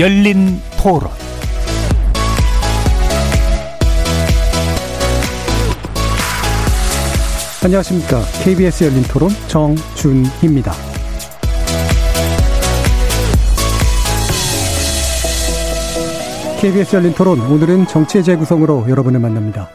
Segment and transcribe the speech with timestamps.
[0.00, 1.10] 열린 토론
[7.62, 8.22] 안녕하십니까.
[8.42, 10.72] KBS 열린 토론 정준희입니다.
[16.62, 19.68] KBS 열린 토론 오늘은 정치의 재구성으로 여러분을 만납니다.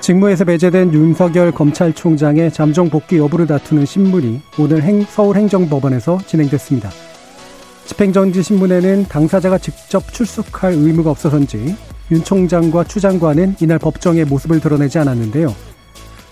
[0.00, 6.88] 직무에서 배제된 윤석열 검찰총장의 잠정 복귀 여부를 다투는 신문이 오늘 행, 서울행정법원에서 진행됐습니다.
[7.86, 11.76] 집행정지 신문에는 당사자가 직접 출석할 의무가 없어서인지
[12.10, 15.54] 윤 총장과 추 장관은 이날 법정의 모습을 드러내지 않았는데요.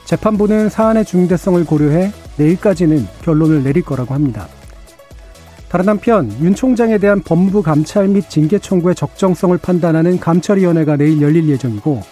[0.04, 4.48] 재판부는 사안의 중대성을 고려해 내일까지는 결론을 내릴 거라고 합니다.
[5.68, 11.48] 다른 한편 윤 총장에 대한 법무부 감찰 및 징계 청구의 적정성을 판단하는 감찰위원회가 내일 열릴
[11.48, 12.02] 예정이고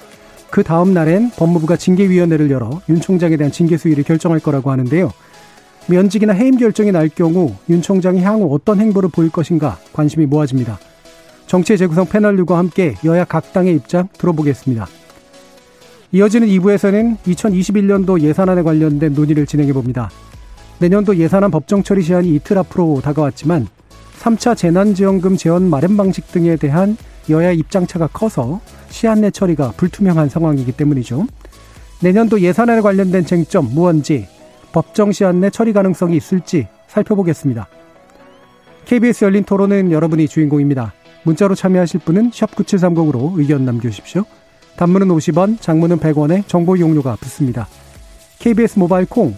[0.51, 5.13] 그 다음 날엔 법무부가 징계위원회를 열어 윤 총장에 대한 징계 수위를 결정할 거라고 하는데요.
[5.89, 10.79] 면직이나 해임 결정이 날 경우 윤 총장이 향후 어떤 행보를 보일 것인가 관심이 모아집니다.
[11.47, 14.87] 정치의 재구성 패널들과 함께 여야 각 당의 입장 들어보겠습니다.
[16.13, 20.11] 이어지는 2부에서는 2021년도 예산안에 관련된 논의를 진행해 봅니다.
[20.79, 23.67] 내년도 예산안 법정 처리 시한이 이틀 앞으로 다가왔지만
[24.21, 26.97] 3차 재난지원금 재원 마련 방식 등에 대한
[27.31, 31.27] 여야 입장차가 커서 시한 내 처리가 불투명한 상황이기 때문이죠.
[32.01, 34.29] 내년도 예산안에 관련된 쟁점 무언지
[34.73, 37.69] 법정 시한 내 처리 가능성이 있을지 살펴보겠습니다.
[38.85, 40.95] KBS 열린 토론은 여러분이 주인공입니다.
[41.25, 44.25] 문자로 참여하실 분은 9730으로 의견 남겨주십시오.
[44.77, 47.67] 단문은 50원, 장문은 100원에 정보 이용료가 붙습니다.
[48.39, 49.35] KBS 모바일 콩,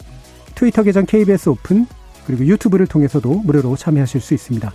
[0.54, 1.86] 트위터 계정 KBS 오픈,
[2.26, 4.72] 그리고 유튜브를 통해서도 무료로 참여하실 수 있습니다.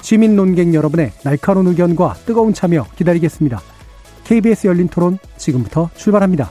[0.00, 3.60] 시민 논객 여러분의 날카로운 의견과 뜨거운 참여 기다리겠습니다.
[4.24, 6.50] KBS 열린 토론 지금부터 출발합니다.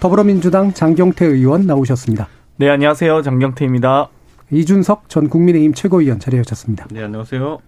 [0.00, 2.28] 더불어민주당 장경태 의원 나오셨습니다.
[2.56, 3.22] 네, 안녕하세요.
[3.22, 4.08] 장경태입니다.
[4.50, 6.86] 이준석 전 국민의힘 최고위원 자리하셨습니다.
[6.90, 7.58] 네, 안녕하세요.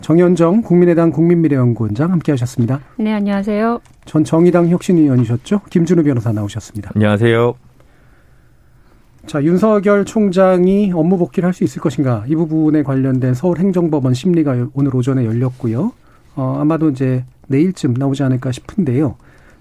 [0.00, 2.80] 정현정 국민의당 국민미래연구원장 함께하셨습니다.
[2.98, 3.80] 네, 안녕하세요.
[4.04, 5.60] 전 정의당 혁신위원이셨죠.
[5.70, 6.90] 김준우 변호사 나오셨습니다.
[6.94, 7.54] 안녕하세요.
[9.26, 14.94] 자, 윤석열 총장이 업무 복귀를 할 수 있을 것인가 이 부분에 관련된 서울행정법원 심리가 오늘
[14.94, 15.92] 오전에 열렸고요.
[16.34, 19.16] 어, 아마도 이제 내일쯤 나오지 않을까 싶은데요.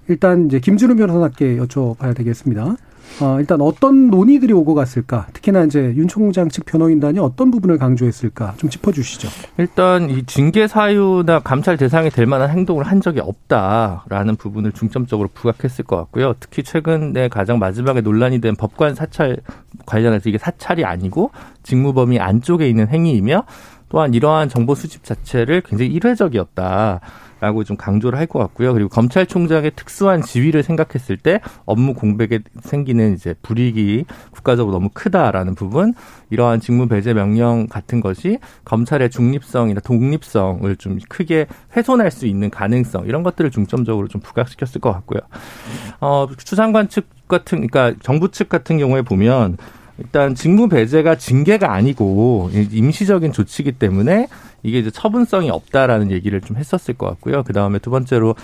[0.08, 2.76] 일단 이제 김준우 변호사께 여쭤봐야 되겠습니다.
[3.22, 5.28] 어, 일단 어떤 논의들이 오고 갔을까?
[5.32, 8.56] 특히나 이제 윤 총장 측 변호인단이 어떤 부분을 강조했을까?
[8.58, 9.30] 좀 짚어주시죠.
[9.58, 15.86] 일단 이 징계 사유나 감찰 대상이 될 만한 행동을 한 적이 없다라는 부분을 중점적으로 부각했을
[15.86, 16.34] 것 같고요.
[16.40, 19.38] 특히 최근에 가장 마지막에 논란이 된 법관 사찰
[19.86, 21.32] 관련해서 이게 사찰이 아니고
[21.64, 23.44] 직무 범위 안쪽에 있는 행위이며
[23.88, 27.00] 또한 이러한 정보 수집 자체를 굉장히 일회적이었다.
[27.45, 28.73] 라고 좀 강조를 할 것 같고요.
[28.73, 35.94] 그리고 검찰총장의 특수한 지위를 생각했을 때 업무 공백에 생기는 이제 불이익이 국가적으로 너무 크다라는 부분,
[36.31, 41.45] 이러한 직무 배제 명령 같은 것이 검찰의 중립성이나 독립성을 좀 크게
[41.78, 45.19] 훼손할 수 있는 가능성 이런 것들을 중점적으로 좀 부각시켰을 것 같고요.
[46.01, 49.57] 어, 추장관 측 같은, 그러니까 정부 측 같은 경우에 보면
[49.97, 54.28] 일단 직무 배제가 징계가 아니고 임시적인 조치이기 때문에
[54.63, 57.44] 이게 이제 처분성이 없다라는 얘기를 좀 했었을 것 같고요.
[57.44, 58.35] 그 다음에 두 번째로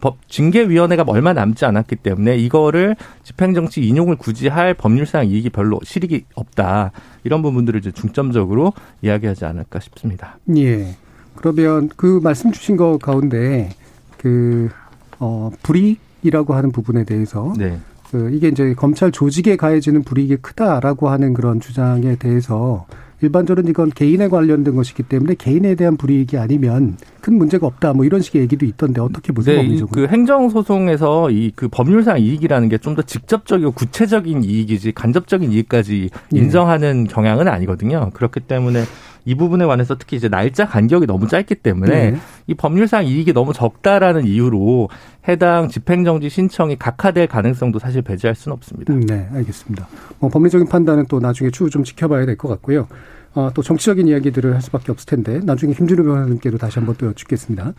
[0.00, 6.24] 법 징계위원회가 얼마 남지 않았기 때문에 이거를 집행정치 인용을 굳이 할 법률상 이익이 별로 실익이
[6.34, 6.92] 없다
[7.24, 10.38] 이런 부분들을 이제 중점적으로 이야기하지 않을까 싶습니다.
[10.56, 10.96] 예.
[11.34, 13.68] 그러면 그 말씀 주신 것 가운데
[14.16, 14.70] 그
[15.18, 17.78] 어, 불이익이라고 하는 부분에 대해서 네.
[18.16, 22.86] 그 이게 이제 검찰 조직에 가해지는 불이익이 크다라고 하는 그런 주장에 대해서
[23.20, 28.20] 일반적으로 이건 개인에 관련된 것이기 때문에 개인에 대한 불이익이 아니면 큰 문제가 없다 뭐 이런
[28.22, 29.62] 식의 얘기도 있던데 어떻게 보세요?
[29.62, 35.52] 네, 그 행정 소송에서 이 그 법률상 이익이라는 게 좀 더 직접적이고 구체적인 이익이지 간접적인
[35.52, 36.38] 이익까지 예.
[36.38, 37.12] 인정하는 네.
[37.12, 38.10] 경향은 아니거든요.
[38.14, 38.84] 그렇기 때문에
[39.26, 42.16] 이 부분에 관해서 특히 이제 날짜 간격이 너무 짧기 때문에 네.
[42.46, 44.88] 이 법률상 이익이 너무 적다라는 이유로
[45.28, 48.94] 해당 집행정지 신청이 각하될 가능성도 사실 배제할 수는 없습니다.
[48.94, 49.88] 음, 네, 알겠습니다.
[50.20, 52.86] 뭐 법리적인 판단은 또 나중에 추후 좀 지켜봐야 될 것 같고요.
[53.34, 57.74] 어, 또 정치적인 이야기들을 할 수밖에 없을 텐데 나중에 김준우 변호사님께도 다시 한번 또 여쭙겠습니다.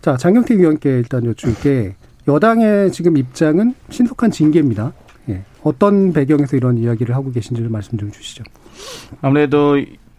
[0.00, 1.94] 자, 장경태 위원께 일단 여쭐게
[2.26, 4.92] 여당의 지금 입장은 신속한 징계입니다.
[5.28, 5.44] 예.
[5.62, 8.42] 어떤 배경에서 이런 이야기를 하고 계신지 를 말씀 좀 주시죠.
[9.22, 9.76] 아무래도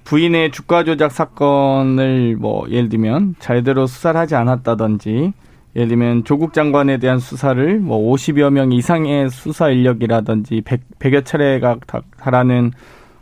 [0.08, 5.34] 부인의 주가 조작 사건을 뭐 예를 들면 제대로 수사를 하지 않았다든지
[5.76, 11.22] 예를 들면 조국 장관에 대한 수사를 뭐 50여 명 이상의 수사 인력이라든지 100, 100 여
[11.22, 11.76] 차례가
[12.18, 12.72] 달하는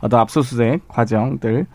[0.00, 1.66] 어떤 압수수색 과정들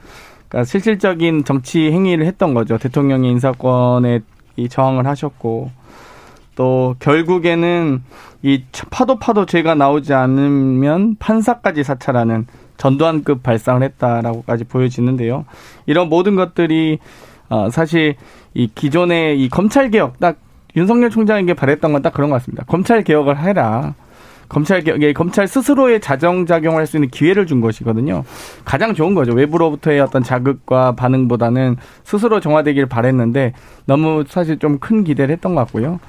[0.47, 2.77] 그러니까 실질적인 정치 행위를 했던 거죠.
[2.77, 4.21] 대통령의 인사권에
[4.55, 5.71] 이 저항을 하셨고
[6.55, 8.01] 또 결국에는
[8.43, 12.47] 이 파도 파도 죄가 나오지 않으면 판사까지 사찰하는
[12.81, 15.45] 전두환급 발상을 했다라고까지 보여지는데요.
[15.85, 16.97] 이런 모든 것들이
[17.49, 18.15] 어 사실
[18.55, 20.37] 이 기존의 이 검찰 개혁 딱
[20.75, 22.63] 윤석열 총장에게 바랬던 건 딱 그런 것 같습니다.
[22.65, 23.93] 검찰 개혁을 해라.
[24.49, 28.23] 검찰 개혁, 검찰 스스로의 자정 작용할 수 있는 기회를 준 것이거든요.
[28.65, 29.31] 가장 좋은 거죠.
[29.33, 33.53] 외부로부터의 어떤 자극과 반응보다는 스스로 정화되기를 바랬는데
[33.85, 35.99] 너무 사실 좀 큰 기대를 했던 것 같고요.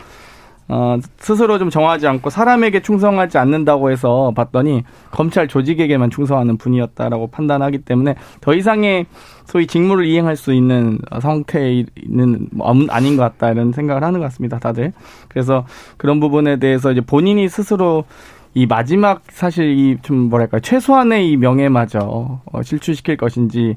[0.68, 7.78] 어, 스스로 좀 정하지 않고 사람에게 충성하지 않는다고 해서 봤더니 검찰 조직에게만 충성하는 분이었다라고 판단하기
[7.78, 9.06] 때문에 더 이상의
[9.44, 10.98] 소위 직무를 이행할 수 있는
[12.52, 14.58] 뭐 아닌 것 같다 이런 생각을 하는 것 같습니다.
[14.58, 14.92] 다들.
[15.28, 15.66] 그래서
[15.96, 18.04] 그런 부분에 대해서 이제 본인이 스스로
[18.54, 23.76] 이 마지막 사실 이 좀 뭐랄까 최소한의 이 명예마저 어, 실추시킬 것인지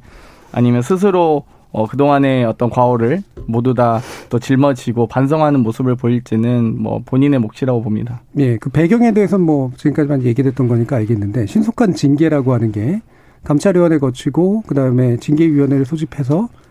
[0.51, 1.43] 아니면 스스로
[1.75, 8.21] 어, 그동안의 어떤 과오를 모두 다 또 짊어지고 반성하는 모습을 보일지는 뭐 본인의 몫이라고 봅니다.
[8.37, 13.01] 예, 그 배경에 대해서는 뭐 지금까지만 얘기됐던 거니까 알겠는데 신속한 징계라고 하는 게
[13.43, 16.64] 감찰위원회 거치고 그다음에 징계위원회를 소집해서 어,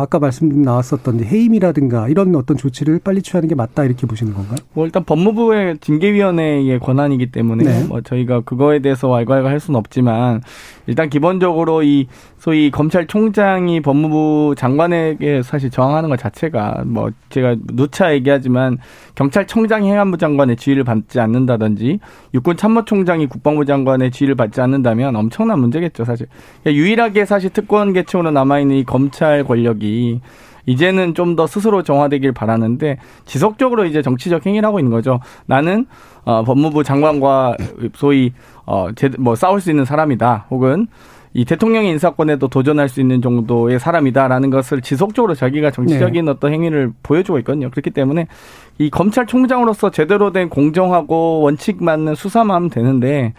[0.00, 4.56] 아까 말씀 나왔었던 해임이라든가 이런 어떤 조치를 빨리 취하는 게 맞다 이렇게 보시는 건가요?
[4.72, 7.84] 뭐 일단 법무부의 징계위원회의 권한이기 때문에 네.
[7.84, 10.40] 뭐 저희가 그거에 대해서 왈가왈가 할 수는 없지만
[10.86, 12.06] 일단 기본적으로 이
[12.38, 18.78] 소위 검찰총장이 법무부 장관에게 사실 저항하는 것 자체가 뭐 제가 누차 얘기하지만
[19.14, 22.00] 경찰청장이 행안부 장관의 지위를 받지 않는다든지
[22.34, 26.26] 육군 참모총장이 국방부 장관의 지위를 받지 않는다면 엄청난 문제겠죠 사실
[26.62, 29.81] 그러니까 유일하게 사실 특권 계층으로 남아 있는 이 검찰 권력이
[30.66, 35.18] 이제는 좀 더 스스로 정화되길 바라는데 지속적으로 이제 정치적 행위를 하고 있는 거죠.
[35.46, 35.86] 나는
[36.24, 37.56] 어, 법무부 장관과
[37.94, 38.32] 소위
[38.66, 40.46] 어, 제, 뭐 싸울 수 있는 사람이다.
[40.50, 40.86] 혹은
[41.34, 46.30] 이 대통령의 인사권에도 도전할 수 있는 정도의 사람이다라는 것을 지속적으로 자기가 정치적인 네.
[46.30, 47.70] 어떤 행위를 보여주고 있거든요.
[47.70, 48.26] 그렇기 때문에
[48.78, 53.32] 이 검찰총장으로서 제대로 된 공정하고 원칙 맞는 수사만 하면 되는데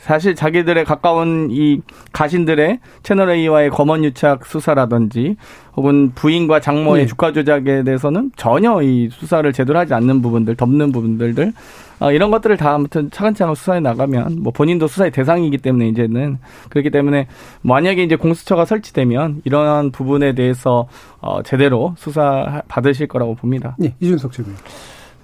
[0.00, 1.82] 사실 자기들의 가까운 이
[2.12, 5.36] 가신들의 채널 A와의 검언 유착 수사라든지
[5.76, 7.06] 혹은 부인과 장모의 네.
[7.06, 11.52] 주가 조작에 대해서는 전혀 이 수사를 제대로 하지 않는 부분들, 덮는 부분들들
[12.00, 16.38] 어, 이런 것들을 다 아무튼 차근차근 수사해 나가면 뭐 본인도 수사의 대상이기 때문에 이제는
[16.70, 17.26] 그렇기 때문에
[17.60, 20.88] 만약에 이제 공수처가 설치되면 이러한 부분에 대해서
[21.20, 23.76] 어, 제대로 수사 받으실 거라고 봅니다.
[23.78, 24.54] 네, 이준석 측은.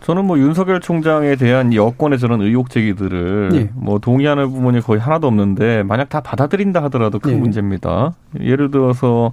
[0.06, 1.72] 저는 뭐 윤석열 총장에 대한
[2.16, 3.70] 저런 의혹 제기들을 예.
[3.74, 7.36] 뭐 동의하는 부분이 거의 하나도 없는데 만약 다 받아들인다 하더라도 큰 예.
[7.36, 8.12] 문제입니다.
[8.38, 9.32] 예를 들어서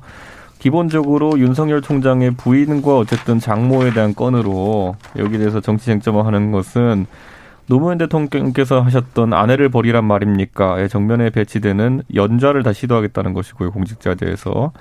[0.58, 7.06] 기본적으로 윤석열 총장의 부인과 어쨌든 장모에 대한 건으로 여기에 대해서 정치 쟁점을 하는 것은
[7.68, 10.88] 노무현 대통령께서 하셨던 아내를 버리란 말입니까?
[10.88, 14.72] 정면에 배치되는 연좌를 다 시도하겠다는 것이고요, 공직자대에서.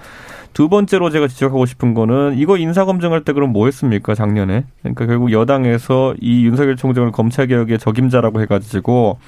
[0.52, 4.64] 두 번째로 제가 지적하고 싶은 거는 이거 인사 검증할 때 그럼 뭐 했습니까, 작년에?
[4.82, 9.18] 그러니까 결국 여당에서 이 윤석열 총장을 검찰 개혁의 적임자라고 해가지고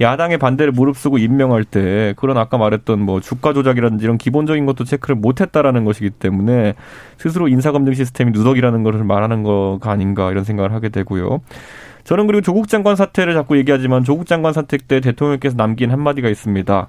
[0.00, 5.16] 야당의 반대를 무릅쓰고 임명할 때 그런 아까 말했던 뭐 주가 조작이라든지 이런 기본적인 것도 체크를
[5.16, 6.74] 못했다라는 것이기 때문에
[7.16, 11.40] 스스로 인사 검증 시스템이 누덕이라는 것을 말하는 거가 아닌가 이런 생각을 하게 되고요.
[12.04, 16.88] 저는 그리고 조국 장관 사태를 자꾸 얘기하지만 조국 장관 사태 때 대통령께서 남긴 한마디가 있습니다.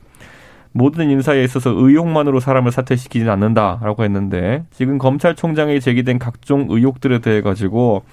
[0.71, 8.03] 모든 인사에 있어서 의혹만으로 사람을 사퇴시키지는 않는다라고 했는데 지금 검찰총장에 제기된 각종 의혹들에 대해 가지고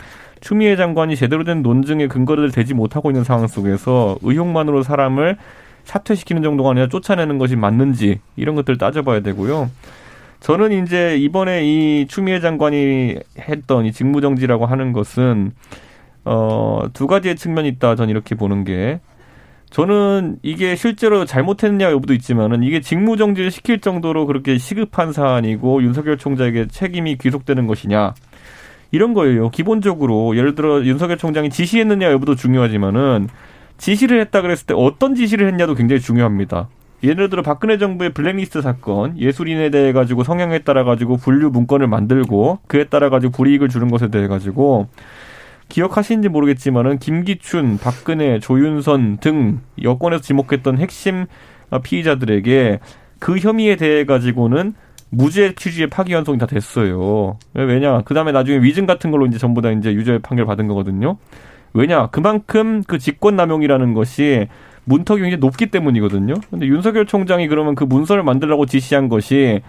[0.40, 5.36] 추미애 장관이 제대로 된 논증의 근거를 대지 못하고 있는 상황 속에서 의혹만으로 사람을
[5.84, 9.70] 사퇴시키는 정도가 아니라 쫓아내는 것이 맞는지 이런 것들을 따져봐야 되고요.
[10.40, 15.52] 저는 이제 이번에 이 추미애 장관이 했던 이 직무정지라고 하는 것은
[16.24, 17.94] 어, 두 가지의 측면이 있다.
[17.94, 19.00] 전 이렇게 보는 게
[19.76, 26.16] 저는 이게 실제로 잘못했느냐 여부도 있지만은 이게 직무 정지를 시킬 정도로 그렇게 시급한 사안이고 윤석열
[26.16, 28.14] 총장에게 책임이 귀속되는 것이냐
[28.90, 29.50] 이런 거예요.
[29.50, 33.28] 기본적으로 예를 들어 윤석열 총장이 지시했느냐 여부도 중요하지만은
[33.76, 36.70] 지시를 했다 그랬을 때 어떤 지시를 했냐도 굉장히 중요합니다.
[37.02, 42.60] 예를 들어 박근혜 정부의 블랙리스트 사건 예술인에 대해 가지고 성향에 따라 가지고 분류 문건을 만들고
[42.66, 44.88] 그에 따라 가지고 불이익을 주는 것에 대해 가지고
[45.68, 51.26] 기억하시는지 모르겠지만은 김기춘, 박근혜, 조윤선 등 여권에서 지목했던 핵심
[51.82, 52.80] 피의자들에게
[53.18, 54.74] 그 혐의에 대해 가지고는
[55.10, 57.38] 무죄 취지의 파기환송이 다 됐어요.
[57.54, 58.02] 왜냐?
[58.02, 61.16] 그 다음에 나중에 위증 같은 걸로 이제 전부 다 이제 유죄 판결 받은 거거든요.
[61.74, 62.08] 왜냐?
[62.08, 64.48] 그만큼 그 직권남용이라는 것이
[64.84, 66.34] 문턱이 굉장히 높기 때문이거든요.
[66.50, 69.62] 근데 윤석열 총장이 그러면 그 문서를 만들라고 지시한 것이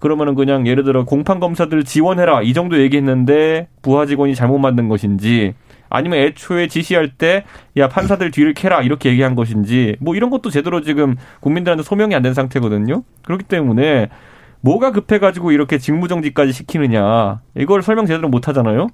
[0.00, 5.54] 그러면은 그냥 예를 들어 공판 검사들 지원해라 이 정도 얘기했는데 부하 직원이 잘못 만든 것인지
[5.90, 7.44] 아니면 애초에 지시할 때
[7.76, 12.22] 야 판사들 뒤를 캐라 이렇게 얘기한 것인지 뭐 이런 것도 제대로 지금 국민들한테 소명이 안
[12.22, 13.02] 된 상태거든요.
[13.24, 14.08] 그렇기 때문에
[14.60, 18.88] 뭐가 급해가지고 이렇게 직무정지까지 시키느냐 이걸 설명 제대로 못 하잖아요.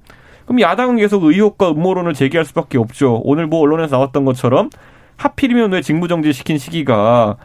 [0.45, 3.21] 그럼 야당은 계속 의혹과 음모론을 제기할 수밖에 없죠.
[3.23, 4.69] 오늘 뭐 언론에서 나왔던 것처럼
[5.17, 7.37] 하필이면 왜 직무정지 시킨 시기가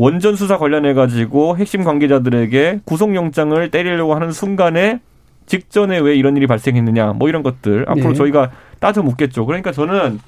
[0.00, 4.98] 원전 수사 관련해 가지고 핵심 관계자들에게 구속영장을 때리려고 하는 순간에
[5.44, 8.14] 직전에 왜 이런 일이 발생했느냐 뭐 이런 것들 앞으로 네.
[8.14, 9.44] 저희가 따져 묻겠죠.
[9.44, 10.18] 그러니까 저는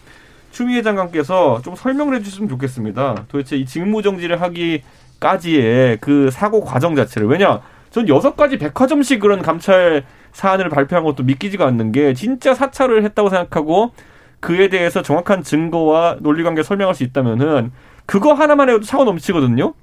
[0.51, 3.25] 추미애 장관께서 좀 설명을 해주셨으면 좋겠습니다.
[3.29, 10.05] 도대체 이 직무정지를 하기까지의 그 사고 과정 자체를 왜냐 전 여섯 가지 백화점식 그런 감찰
[10.33, 13.93] 사안을 발표한 것도 믿기지가 않는 게 진짜 사찰을 했다고 생각하고
[14.41, 17.73] 그에 대해서 정확한 증거와 논리관계 설명할 수 있다면은
[18.07, 19.75] 그거 하나만 해도 차고 넘치거든요.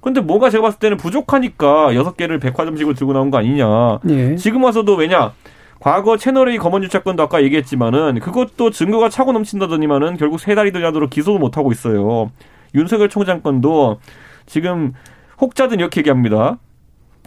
[0.00, 4.00] 근데 뭐가 제가 봤을 때는 부족하니까 여섯 개를 백화점식으로 들고 나온 거 아니냐.
[4.10, 4.36] 예.
[4.36, 5.32] 지금 와서도 왜냐
[5.80, 11.38] 과거 채널A 검언 유착건도 아까 얘기했지만은 그것도 증거가 차고 넘친다더니만은 결국 세 달이 되도록 기소도
[11.38, 12.30] 못 하고 있어요.
[12.74, 13.98] 윤석열 총장 건도
[14.46, 14.92] 지금
[15.40, 16.58] 혹자든 이렇게 얘기합니다.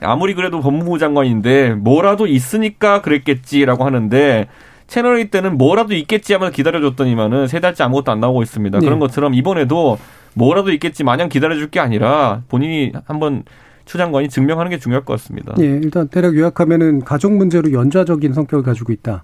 [0.02, 4.48] 아무리 그래도 법무부 장관인데 뭐라도 있으니까 그랬겠지라고 하는데
[4.86, 8.80] 채널A 때는 뭐라도 있겠지 하면서 기다려줬더니만은 세 달째 아무것도 안 나오고 있습니다.
[8.80, 8.86] 네.
[8.86, 9.98] 그런 것처럼 이번에도
[10.38, 13.44] 뭐라도 있겠지 마냥 기다려줄 게 아니라 본인이 한번
[13.86, 15.56] 추 장관이 증명하는 게 중요할 것 같습니다.
[15.60, 19.24] 예, 일단 대략 요약하면은 가족 문제로 연좌적인 성격을 가지고 있다.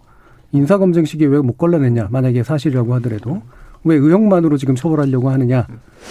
[0.54, 2.08] 인사검증 시기에 왜못 걸러냈냐?
[2.12, 3.42] 만약에 사실이라고 하더라도
[3.84, 5.68] 왜 의혹만으로 지금 처벌하려고 하느냐?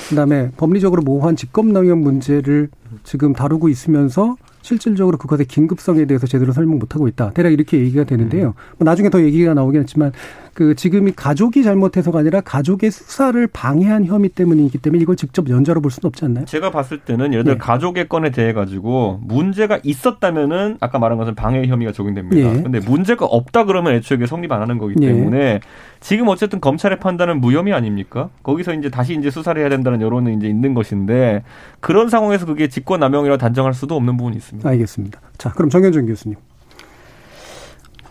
[0.09, 2.68] 그 다음에 법리적으로 모호한 직권남용 문제를
[3.04, 7.31] 지금 다루고 있으면서 실질적으로 그것의 긴급성에 대해서 제대로 설명 못하고 있다.
[7.31, 8.49] 대략 이렇게 얘기가 되는데요.
[8.49, 8.76] 음.
[8.78, 10.12] 뭐 나중에 더 얘기가 나오긴 했지만
[10.54, 15.90] 그 지금이 가족이 잘못해서가 아니라 가족의 수사를 방해한 혐의 때문이기 때문에 이걸 직접 연좌로 볼
[15.90, 16.45] 수는 없지 않나요?
[16.45, 17.59] 제가 봤을 때는 예를 들어 네.
[17.59, 22.52] 가족의 건에 대해 가지고 문제가 있었다면은 아까 말한 것은 방해 혐의가 적용됩니다.
[22.52, 22.62] 네.
[22.62, 25.07] 근데 문제가 없다 그러면 애초에 성립 안 하는 거기 네.
[25.07, 25.61] 때문에 네.
[26.02, 28.28] 지금 어쨌든 검찰의 판단은 무혐의 아닙니까?
[28.42, 31.44] 거기서 이제 다시 이제 수사를 해야 된다는 여론은 이제 있는 것인데
[31.80, 34.68] 그런 상황에서 그게 직권남용이라 단정할 수도 없는 부분이 있습니다.
[34.68, 35.21] 알겠습니다.
[35.38, 36.37] 자, 그럼 정현준 교수님.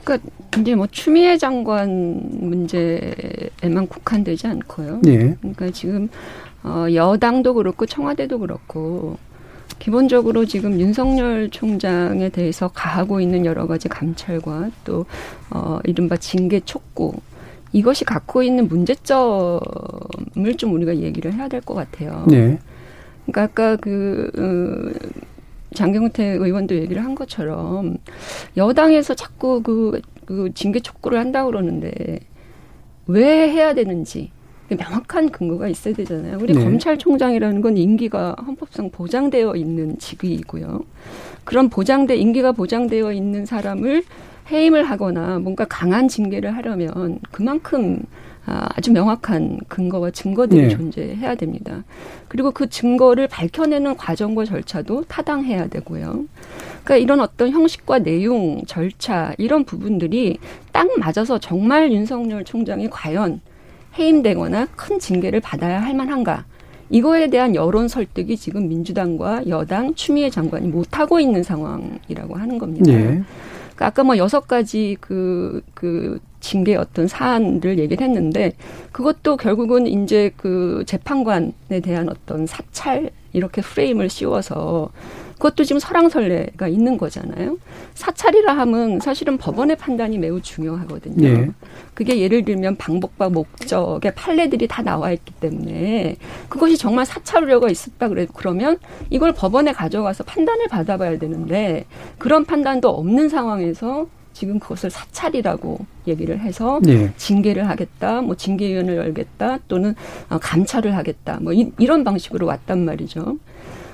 [0.04, 5.02] 그러니까 이제 뭐 추미애 장관 문제에만 국한되지 않고요.
[5.08, 5.36] 예.
[5.40, 6.10] 그러니까 지금
[6.64, 9.18] 어 여당도 그렇고 청와대도 그렇고
[9.80, 15.06] 기본적으로 지금 윤석열 총장에 대해서 가하고 있는 여러 가지 감찰과 또
[15.52, 17.14] 어 이른바 징계 촉구
[17.74, 19.62] 이것이 갖고 있는 문제점을
[20.58, 22.26] 좀 우리가 얘기를 해야 될 것 같아요.
[22.28, 22.60] 네.
[23.26, 24.92] 그러니까 아까 그 어,
[25.74, 27.98] 장경태 의원도 얘기를 한 것처럼
[28.58, 32.20] 여당에서 자꾸 그, 그 징계 촉구를 한다고 그러는데
[33.08, 34.32] 왜 해야 되는지
[34.70, 36.38] 명확한 근거가 있어야 되잖아요.
[36.42, 36.64] 우리 네.
[36.64, 40.84] 검찰총장이라는 건 임기가 헌법상 보장되어 있는 직위이고요.
[41.44, 44.04] 그런 보장돼 임기가 보장되어 있는 사람을
[44.52, 48.04] 해임을 하거나 뭔가 강한 징계를 하려면 그만큼
[48.46, 50.70] 아, 아주 명확한 근거와 증거들이 네.
[50.70, 51.84] 존재해야 됩니다.
[52.28, 56.26] 그리고 그 증거를 밝혀내는 과정과 절차도 타당해야 되고요.
[56.84, 60.40] 그러니까 이런 어떤 형식과 내용, 절차 이런 부분들이
[60.72, 63.42] 딱 맞아서 정말 윤석열 총장이 과연
[63.98, 66.46] 해임되거나 큰 징계를 받아야 할 만한가?
[66.90, 72.92] 이거에 대한 여론 설득이 지금 민주당과 여당 추미애 장관이 못하고 있는 상황이라고 하는 겁니다.
[72.92, 73.24] 네.
[73.82, 78.54] 그러니까 아까 뭐 여섯 가지 그, 그 징계 어떤 사안을 얘기를 했는데
[78.92, 84.92] 그것도 결국은 이제 그 재판관에 대한 어떤 사찰 이렇게 프레임을 씌워서
[85.42, 87.58] 그것도 지금 설랑설레가 있는 거잖아요.
[87.96, 91.28] 사찰이라 함은 사실은 법원의 판단이 매우 중요하거든요.
[91.28, 91.50] 네.
[91.96, 96.18] 그게 예를 들면 방법과 목적의 판례들이 다 나와 있기 때문에
[96.48, 98.78] 그것이 정말 사찰 우려가 있었다 그래 그러면
[99.10, 101.86] 이걸 법원에 가져가서 판단을 받아봐야 되는데
[102.20, 107.12] 그런 판단도 없는 상황에서 지금 그것을 사찰이라고 얘기를 해서 네.
[107.18, 109.94] 징계를 하겠다, 뭐 징계위원을 열겠다, 또는
[110.30, 113.38] 어, 감찰을 하겠다, 뭐 이, 이런 방식으로 왔단 말이죠.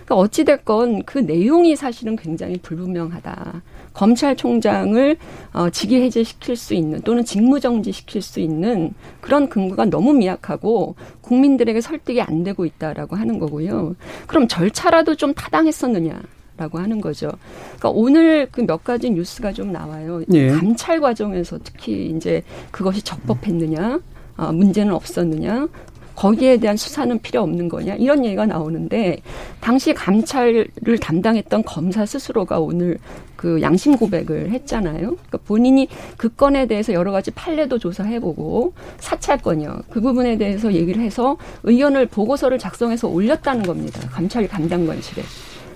[0.07, 3.61] 그러니까 어찌됐건 그 내용이 사실은 굉장히 불분명하다.
[3.93, 5.17] 검찰총장을
[5.53, 11.81] 어, 직위 해제시킬 수 있는 또는 직무정지 시킬 수 있는 그런 근거가 너무 미약하고 국민들에게
[11.81, 13.95] 설득이 안 되고 있다라고 하는 거고요.
[14.27, 16.21] 그럼 절차라도 좀 타당했었느냐?
[16.55, 17.29] 라고 하는 거죠.
[17.77, 20.23] 그러니까 오늘 그 몇 가지 뉴스가 좀 나와요.
[20.33, 20.49] 예.
[20.49, 23.99] 감찰 과정에서 특히 이제 그것이 적법했느냐,
[24.37, 25.67] 어, 문제는 없었느냐,
[26.17, 29.19] 거기에 대한 수사는 필요 없는 거냐 이런 얘기가 나오는데
[29.61, 32.97] 당시 감찰을 담당했던 검사 스스로가 오늘
[33.35, 34.99] 그 양심 고백을 했잖아요.
[34.99, 39.81] 그러니까 본인이 그 건에 대해서 여러 가지 판례도 조사해보고 사찰건이요.
[39.91, 44.01] 그 부분에 대해서 얘기를 해서 의견을 보고서를 작성해서 올렸다는 겁니다.
[44.09, 45.21] 감찰 담당관실에.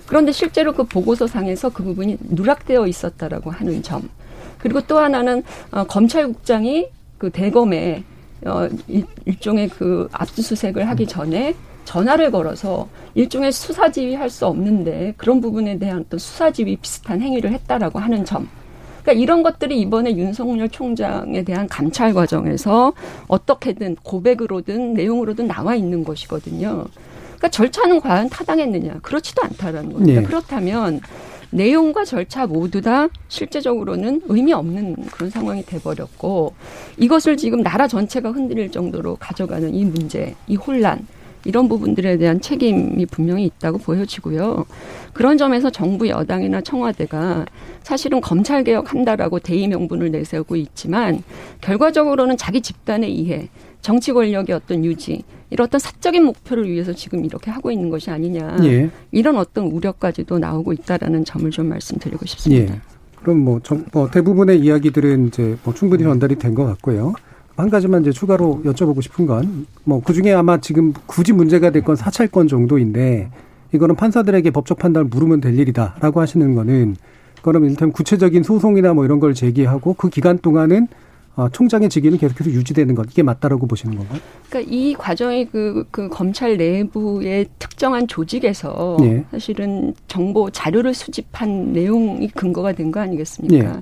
[0.06, 4.10] 그런데 실제로 그 보고서 상에서 그 부분이 누락되어 있었다라고 하는 점.
[4.58, 8.02] 그리고 또 하나는 어, 검찰국장이 그 대검에
[8.46, 15.40] 어, 일, 일종의 그 압수수색을 하기 전에 전화를 걸어서 일종의 수사지휘 할 수 없는데 그런
[15.40, 18.48] 부분에 대한 어떤 수사지휘 비슷한 행위를 했다라고 하는 점.
[19.02, 22.92] 그러니까 이런 것들이 이번에 윤석열 총장에 대한 감찰 과정에서
[23.26, 26.84] 어떻게든 고백으로든 내용으로든 나와 있는 것이거든요.
[27.24, 29.00] 그러니까 절차는 과연 타당했느냐?
[29.02, 30.20] 그렇지도 않다라는 겁니다.
[30.20, 30.26] 네.
[30.26, 31.00] 그렇다면
[31.52, 36.54] 내용과 절차 모두 다 실제적으로는 의미 없는 그런 상황이 돼버렸고
[36.96, 41.06] 이것을 지금 나라 전체가 흔들릴 정도로 가져가는 이 문제, 이 혼란
[41.44, 44.64] 이런 부분들에 대한 책임이 분명히 있다고 보여지고요.
[45.12, 47.44] 그런 점에서 정부 여당이나 청와대가
[47.82, 51.22] 사실은 검찰 개혁한다라고 대의 명분을 내세우고 있지만
[51.60, 53.48] 결과적으로는 자기 집단의 이해,
[53.80, 58.56] 정치 권력의 어떤 유지 이런 어떤 사적인 목표를 위해서 지금 이렇게 하고 있는 것이 아니냐
[58.64, 58.90] 예.
[59.10, 62.74] 이런 어떤 우려까지도 나오고 있다라는 점을 좀 말씀드리고 싶습니다.
[62.74, 62.80] 예.
[63.20, 67.12] 그럼 뭐, 정, 뭐 대부분의 이야기들은 이제 뭐 충분히 전달이 된 것 같고요.
[67.54, 71.82] 한 가지만 이제 추가로 여쭤보고 싶은 건 뭐 그 중에 아마 지금 굳이 문제가 될
[71.82, 73.28] 건 사찰권 정도인데
[73.74, 76.96] 이거는 판사들에게 법적 판단을 물으면 될 일이다라고 하시는 거는
[77.42, 80.88] 그러면 일단 구체적인 소송이나 뭐 이런 걸 제기하고 그 기간 동안은 어,
[81.52, 84.20] 총장의 직위는 계속해서 유지되는 것 이게 맞다라고 보시는 건가요?
[84.50, 89.24] 그러니까 이 과정이 그, 그 검찰 내부의 특정한 조직에서 예.
[89.30, 93.76] 사실은 정보 자료를 수집한 내용이 근거가 된 거 아니겠습니까?
[93.76, 93.80] 예.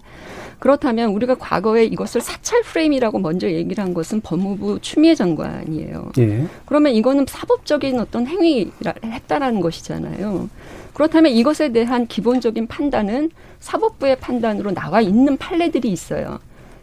[0.61, 6.13] 그렇다면 우리가 과거에 이것을 사찰 프레임이라고 먼저 얘기를 한 것은 법무부 추미애 장관이에요.
[6.19, 6.47] 예.
[6.67, 8.71] 그러면 이거는 사법적인 어떤 행위를
[9.03, 10.49] 했다라는 것이잖아요.
[10.95, 16.39] 그렇다면 이것에 대한 기본적인 판단은 사법부의 판단으로 나와 있는 판례들이 있어요.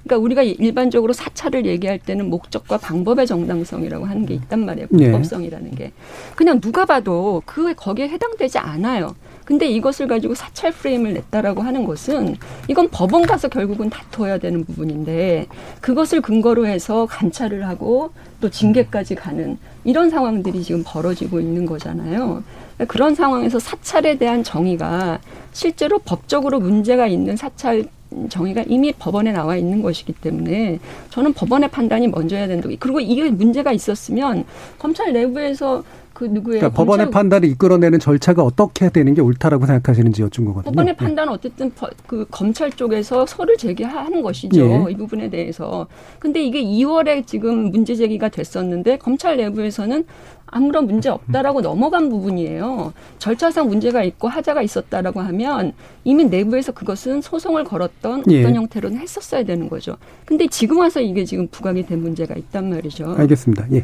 [0.07, 4.87] 그러니까 우리가 일반적으로 사찰을 얘기할 때는 목적과 방법의 정당성이라고 하는 게 있단 말이에요.
[4.89, 5.05] 네.
[5.05, 5.91] 불법성이라는 게.
[6.35, 9.15] 그냥 누가 봐도 그 거기에 해당되지 않아요.
[9.43, 12.35] 근데 이것을 가지고 사찰 프레임을 냈다라고 하는 것은
[12.67, 15.47] 이건 법원 가서 결국은 다퉈야 되는 부분인데
[15.79, 22.43] 그것을 근거로 해서 감찰을 하고 또 징계까지 가는 이런 상황들이 지금 벌어지고 있는 거잖아요.
[22.87, 25.19] 그런 상황에서 사찰에 대한 정의가
[25.53, 27.85] 실제로 법적으로 문제가 있는 사찰
[28.29, 32.73] 정의가 이미 법원에 나와 있는 것이기 때문에 저는 법원의 판단이 먼저 해야 된다고.
[32.79, 34.45] 그리고 이게 문제가 있었으면
[34.77, 35.83] 검찰 내부에서
[36.17, 40.71] 그 누구의 그러니까 법원의 판단을 이끌어내는 절차가 어떻게 되는 게 옳다라고 생각하시는지 여쭌 거거든요.
[40.71, 40.97] 법원의 네.
[40.97, 41.71] 판단은 어쨌든
[42.07, 44.59] 그 검찰 쪽에서 서를 제기하는 것이죠.
[44.59, 44.91] 예.
[44.91, 45.85] 이 부분에 대해서.
[46.17, 50.05] 근데 이게 2월에 지금 문제 제기가 됐었는데 검찰 내부에서는
[50.47, 52.93] 아무런 문제 없다라고 넘어간 부분이에요.
[53.19, 58.43] 절차상 문제가 있고 하자가 있었다라고 하면 이미 내부에서 그것은 소송을 걸었던 어떤 예.
[58.43, 59.97] 형태로는 했었어야 되는 거죠.
[60.25, 63.15] 근데 지금 와서 이게 지금 부각이 된 문제가 있단 말이죠.
[63.17, 63.67] 알겠습니다.
[63.73, 63.83] 예.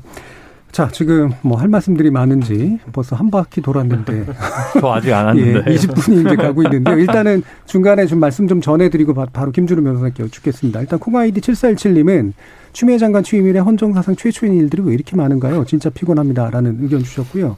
[0.73, 4.25] 자, 지금 뭐 할 말씀들이 많은지 벌써 한 바퀴 돌았는데.
[4.81, 5.71] 저 아직 안 왔는데.
[5.71, 6.97] 예, 20분이 이제 가고 있는데요.
[6.97, 10.81] 일단은 중간에 좀 말씀 좀 전해드리고 바로 김준우 변호사께 여쭙겠습니다.
[10.81, 12.33] 일단 콩아이디 7417님은
[12.73, 15.63] 추미애 장관 취임 이래 헌정사상 최초인 일들이 왜 이렇게 많은가요?
[15.65, 17.55] 진짜 피곤합니다 라는 의견 주셨고요.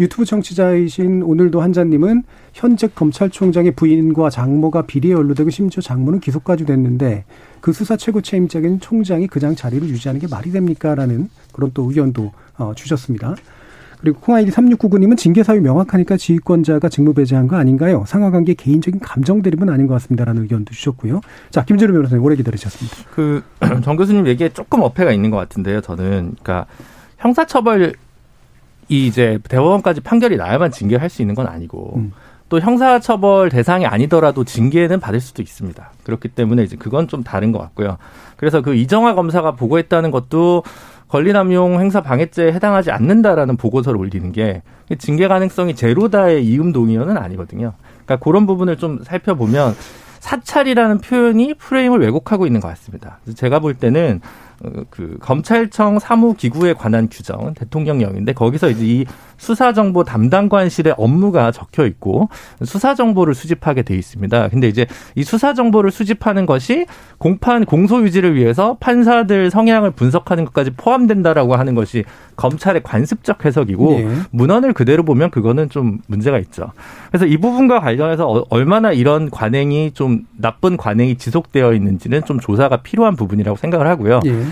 [0.00, 2.22] 유튜브 청취자이신 오늘도 한자님은
[2.54, 7.24] 현직 검찰총장의 부인과 장모가 비리에 연루되고 심지어 장모는 기소까지 됐는데
[7.64, 10.94] 그 수사 최고 책임자인 총장이 그냥 자리를 유지하는 게 말이 됩니까?
[10.94, 13.36] 라는 그런 또 의견도 어, 주셨습니다.
[14.02, 18.04] 그리고 콩아이디 3699님은 징계 사유 명확하니까 지휘권자가 직무 배제한 거 아닌가요?
[18.06, 21.22] 상하관계 개인적인 감정 대립은 아닌 것 같습니다라는 의견도 주셨고요.
[21.48, 22.96] 자, 김재료 변호사님 오래 기다리셨습니다.
[23.14, 23.42] 그
[23.82, 25.80] 정 교수님 얘기에 조금 어폐가 있는 것 같은데요.
[25.80, 26.66] 저는 그러니까
[27.16, 27.94] 형사처벌
[28.90, 32.12] 이 이제 대법원까지 판결이 나야만 징계할 수 있는 건 아니고 음.
[32.54, 35.90] 또 형사처벌 대상이 아니더라도 징계는 받을 수도 있습니다.
[36.04, 37.98] 그렇기 때문에 이제 그건 좀 다른 것 같고요.
[38.36, 40.62] 그래서 그 이정화 검사가 보고했다는 것도
[41.08, 44.62] 권리남용 행사 방해죄에 해당하지 않는다라는 보고서를 올리는 게
[44.98, 47.72] 징계 가능성이 제로다의 이음 동의어는 아니거든요.
[48.04, 49.74] 그러니까 그런 부분을 좀 살펴보면
[50.20, 53.18] 사찰이라는 표현이 프레임을 왜곡하고 있는 것 같습니다.
[53.34, 54.22] 제가 볼 때는 어,
[54.90, 59.04] 그 검찰청 사무기구에 관한 규정 대통령령인데 거기서 이제 이
[59.36, 62.28] 수사정보 담당관실의 업무가 적혀 있고
[62.62, 64.48] 수사정보를 수집하게 돼 있습니다.
[64.48, 66.86] 근데 이제 이 수사정보를 수집하는 것이
[67.18, 72.04] 공판 공소 유지를 위해서 판사들 성향을 분석하는 것까지 포함된다라고 하는 것이
[72.36, 74.08] 검찰의 관습적 해석이고 네.
[74.30, 76.72] 문헌을 그대로 보면 그거는 좀 문제가 있죠.
[77.08, 82.78] 그래서 이 부분과 관련해서 어, 얼마나 이런 관행이 좀 나쁜 관행이 지속되어 있는지는 좀 조사가
[82.78, 84.20] 필요한 부분이라고 생각을 하고요.
[84.24, 84.44] 네.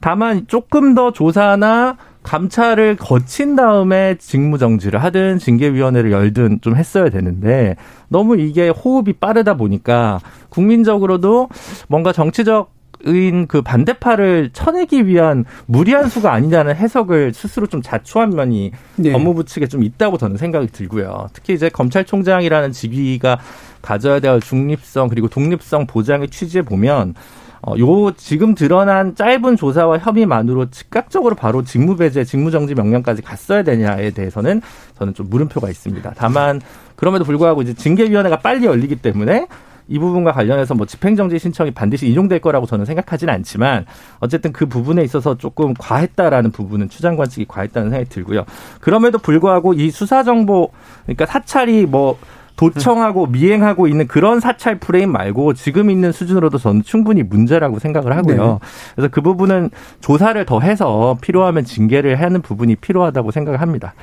[0.00, 7.76] 다만 조금 더 조사나 감찰을 거친 다음에 직무정지를 하든 징계위원회를 열든 좀 했어야 되는데
[8.08, 11.48] 너무 이게 호흡이 빠르다 보니까 국민적으로도
[11.88, 19.12] 뭔가 정치적 인그 반대파를 쳐내기 위한 무리한 수가 아니냐는 해석을 스스로 좀 자초한 면이 네.
[19.12, 21.28] 법무부 측에 좀 있다고 저는 생각이 들고요.
[21.32, 23.38] 특히 이제 검찰총장이라는 직위가
[23.82, 27.14] 가져야 될 중립성 그리고 독립성 보장의 취지에 보면
[27.62, 34.62] 어, 요 지금 드러난 짧은 조사와 협의만으로 즉각적으로 바로 직무배제, 직무정지 명령까지 갔어야 되냐에 대해서는
[34.98, 36.12] 저는 좀 물음표가 있습니다.
[36.16, 36.60] 다만
[36.96, 39.46] 그럼에도 불구하고 이제 징계위원회가 빨리 열리기 때문에
[39.88, 43.86] 이 부분과 관련해서 뭐 집행정지 신청이 반드시 인용될 거라고 저는 생각하지는 않지만
[44.20, 48.44] 어쨌든 그 부분에 있어서 조금 과했다라는 부분은 추장관 측이 과했다는 생각이 들고요.
[48.80, 50.70] 그럼에도 불구하고 이 수사 정보
[51.04, 52.18] 그러니까 사찰이 뭐
[52.58, 58.36] 도청하고 미행하고 있는 그런 사찰 프레임 말고 지금 있는 수준으로도 저는 충분히 문제라고 생각을 하고요.
[58.36, 58.58] 네.
[58.94, 63.94] 그래서 그 부분은 조사를 더 해서 필요하면 징계를 하는 부분이 필요하다고 생각을 합니다.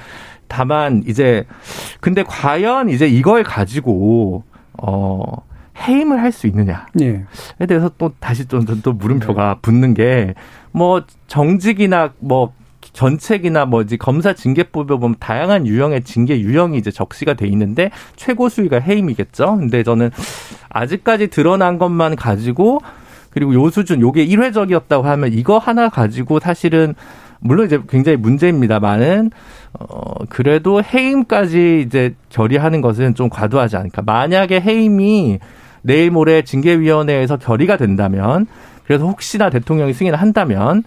[0.47, 1.45] 다만 이제
[1.99, 4.43] 근데 과연 이제 이걸 가지고
[4.81, 5.23] 어
[5.87, 7.25] 해임을 할 수 있느냐에 네.
[7.67, 9.59] 대해서 또 다시 좀또 물음표가 네.
[9.61, 10.33] 붙는 게
[10.75, 12.51] 뭐 정직이나 뭐
[12.93, 18.79] 전책이나 뭐지 검사 징계법에 보면 다양한 유형의 징계 유형이 이제 적시가 돼 있는데 최고 수위가
[18.79, 19.57] 해임이겠죠.
[19.57, 20.11] 근데 저는
[20.69, 22.79] 아직까지 드러난 것만 가지고
[23.29, 26.95] 그리고 요 수준 요게 일회적이었다고 하면 이거 하나 가지고 사실은
[27.39, 29.31] 물론 이제 굉장히 문제입니다만은
[29.77, 34.01] 어 그래도 해임까지 이제 결의하는 것은 좀 과도하지 않을까.
[34.03, 35.39] 만약에 해임이
[35.81, 38.47] 내일 모레 징계위원회에서 결의가 된다면
[38.85, 40.83] 그래서 혹시나 대통령이 승인을 한다면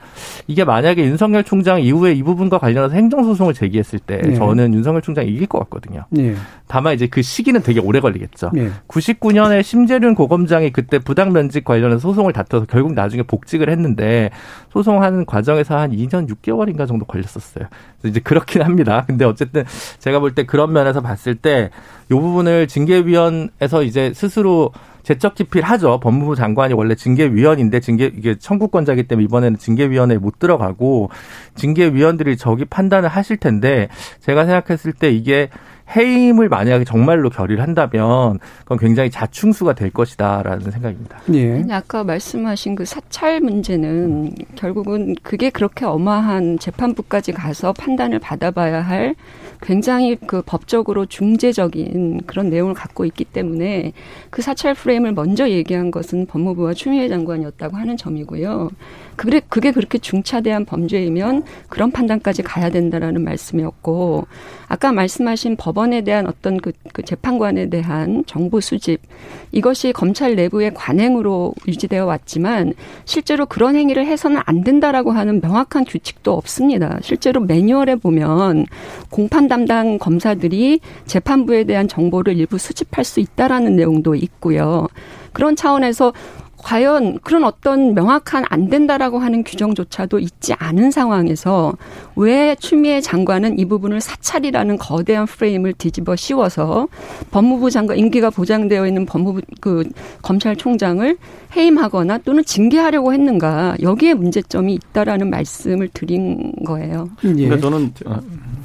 [0.46, 4.34] 이게 만약에 윤석열 총장 이후에 이 부분과 관련해서 행정소송을 제기했을 때 네.
[4.34, 6.04] 저는 윤석열 총장이 이길 것 같거든요.
[6.10, 6.34] 네.
[6.66, 8.50] 다만 이제 그 시기는 되게 오래 걸리겠죠.
[8.52, 8.70] 네.
[8.88, 14.30] 99년에 심재륜 고검장이 그때 부당 면직 관련해서 소송을 다퉈서 결국 나중에 복직을 했는데
[14.72, 17.66] 소송하는 과정에서 한 2년 6개월인가 정도 걸렸었어요.
[18.04, 19.04] 이제 그렇긴 합니다.
[19.06, 19.64] 근데 어쨌든
[19.98, 21.70] 제가 볼 때 그런 면에서 봤을 때
[22.10, 24.72] 이 부분을 징계위원회에서 이제 스스로
[25.08, 26.00] 재적 기필 하죠.
[26.00, 31.08] 법무부 장관이 원래 징계위원인데 징계 이게 청구권자기 때문에 이번에는 징계위원회에 못 들어가고
[31.54, 33.88] 징계위원들이 저기 판단을 하실 텐데
[34.20, 35.48] 제가 생각했을 때 이게
[35.96, 41.20] 해임을 만약에 정말로 결의를 한다면 그건 굉장히 자충수가 될 것이다라는 생각입니다.
[41.32, 41.64] 예.
[41.70, 49.14] 아까 말씀하신 그 사찰 문제는 결국은 그게 그렇게 어마한 재판부까지 가서 판단을 받아봐야 할
[49.60, 53.92] 굉장히 그 법적으로 중재적인 그런 내용을 갖고 있기 때문에
[54.30, 58.70] 그 사찰 프레임을 먼저 얘기한 것은 법무부와 추미애 장관이었다고 하는 점이고요.
[59.16, 64.28] 그래 그게 그렇게 중차대한 범죄이면 그런 판단까지 가야 된다라는 말씀이었고
[64.68, 69.00] 아까 말씀하신 법 원에 대한 어떤 그, 그 재판관에 대한 정보 수집
[69.52, 76.32] 이것이 검찰 내부의 관행으로 유지되어 왔지만 실제로 그런 행위를 해서는 안 된다라고 하는 명확한 규칙도
[76.32, 76.98] 없습니다.
[77.02, 78.66] 실제로 매뉴얼에 보면
[79.10, 84.88] 공판 담당 검사들이 재판부에 대한 정보를 일부 수집할 수 있다라는 내용도 있고요.
[85.32, 86.12] 그런 차원에서
[86.68, 91.72] 과연 그런 어떤 명확한 안 된다라고 하는 규정조차도 있지 않은 상황에서
[92.14, 96.88] 왜 추미애 장관은 이 부분을 사찰이라는 거대한 프레임을 뒤집어 씌워서
[97.30, 99.88] 법무부 장관 임기가 보장되어 있는 법무부 그
[100.20, 101.16] 검찰총장을
[101.56, 107.08] 해임하거나 또는 징계하려고 했는가 여기에 문제점이 있다라는 말씀을 드린 거예요.
[107.24, 107.32] 예.
[107.32, 107.94] 그러니까 저는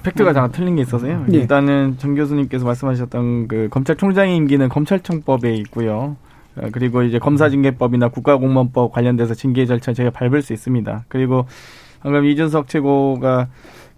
[0.03, 1.25] 팩트가 다 틀린 게 있어서요.
[1.31, 1.37] 예.
[1.37, 6.17] 일단은 정 교수님께서 말씀하셨던 그 검찰총장의 임기는 검찰청법에 있고요.
[6.55, 11.05] 어, 그리고 이제 검사징계법이나 국가공무원법 관련돼서 징계 절차 저희가 밟을 수 있습니다.
[11.07, 11.45] 그리고
[12.01, 13.47] 방금 이준석 최고가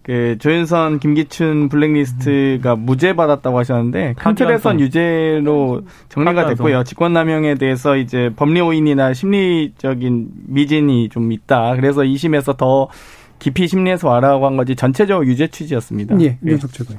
[0.06, 6.84] 그 조윤선, 김기춘 블랙리스트가 무죄 받았다고 하셨는데 큰 틀에선 유죄로 정리가 됐고요.
[6.84, 11.76] 직권남용에 대해서 이제 법리 오인이나 심리적인 미진이 좀 있다.
[11.76, 12.88] 그래서 2심에서 더
[13.40, 16.22] 깊이 심리해서 와라고 한 거지 전체적으로 유죄 취지였습니다.
[16.22, 16.94] 예, 이준석 최고.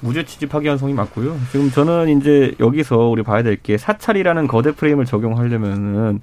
[0.00, 1.36] 무죄 취지 파기환송이 맞고요.
[1.50, 6.20] 지금 저는 이제 여기서 우리 봐야 될 게 사찰이라는 거대 프레임을 적용하려면은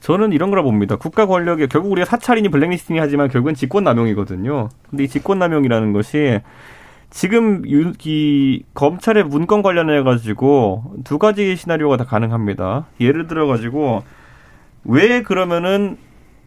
[0.00, 0.96] 저는 이런 거라 봅니다.
[0.96, 4.68] 국가 권력이 결국 우리가 사찰이니 블랙리스팅이 하지만 결국은 직권 남용이거든요.
[4.88, 6.40] 근데 이 직권 남용이라는 것이
[7.10, 12.86] 지금 이 검찰의 문건 관련해 가지고 두 가지 시나리오가 다 가능합니다.
[13.00, 14.04] 예를 들어 가지고
[14.84, 15.98] 왜 그러면은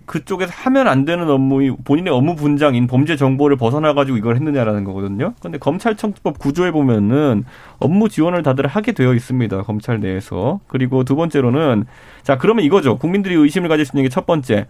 [0.06, 5.34] 그쪽에서 하면 안 되는 업무, 본인의 업무 분장인 범죄 정보를 벗어나가지고 이걸 했느냐라는 거거든요.
[5.42, 7.46] 근데 검찰청법 구조에 보면은
[7.80, 9.64] 업무 지원을 다들 하게 되어 있습니다.
[9.64, 10.60] 검찰 내에서.
[10.68, 11.86] 그리고 두 번째로는,
[12.22, 12.98] 자, 그러면 이거죠.
[12.98, 14.68] 국민들이 의심을 가질 수 있는 게 첫 번째.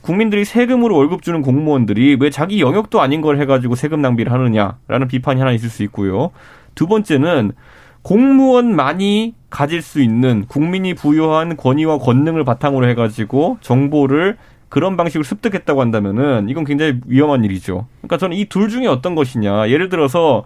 [0.00, 5.40] 국민들이 세금으로 월급 주는 공무원들이 왜 자기 영역도 아닌 걸 해가지고 세금 낭비를 하느냐라는 비판이
[5.40, 6.30] 하나 있을 수 있고요.
[6.74, 7.52] 두 번째는
[8.02, 14.36] 공무원만이 가질 수 있는 국민이 부여한 권위와 권능을 바탕으로 해가지고 정보를
[14.68, 17.86] 그런 방식으로 습득했다고 한다면은 이건 굉장히 위험한 일이죠.
[18.00, 19.70] 그러니까 저는 이 둘 중에 어떤 것이냐.
[19.70, 20.44] 예를 들어서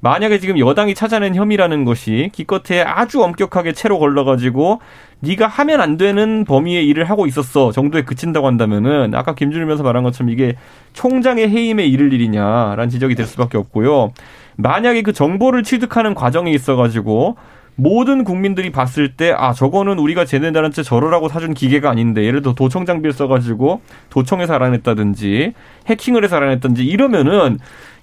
[0.00, 4.80] 만약에 지금 여당이 찾아낸 혐의라는 것이 기껏해 아주 엄격하게 채로 걸러가지고
[5.20, 10.04] 네가 하면 안 되는 범위의 일을 하고 있었어 정도에 그친다고 한다면은 아까 김준일 변호사 말한
[10.04, 10.54] 것처럼 이게
[10.92, 14.12] 총장의 해임에 이를 일이냐라는 지적이 될 수밖에 없고요.
[14.56, 17.36] 만약에 그 정보를 취득하는 과정에 있어가지고
[17.78, 22.86] 모든 국민들이 봤을 때, 아, 저거는 우리가 쟤네들한테 저러라고 사준 기계가 아닌데, 예를 들어 도청
[22.86, 25.52] 장비를 써가지고 도청해서 알아냈다든지,
[25.86, 27.58] 해킹을 해서 알아냈다든지, 이러면은,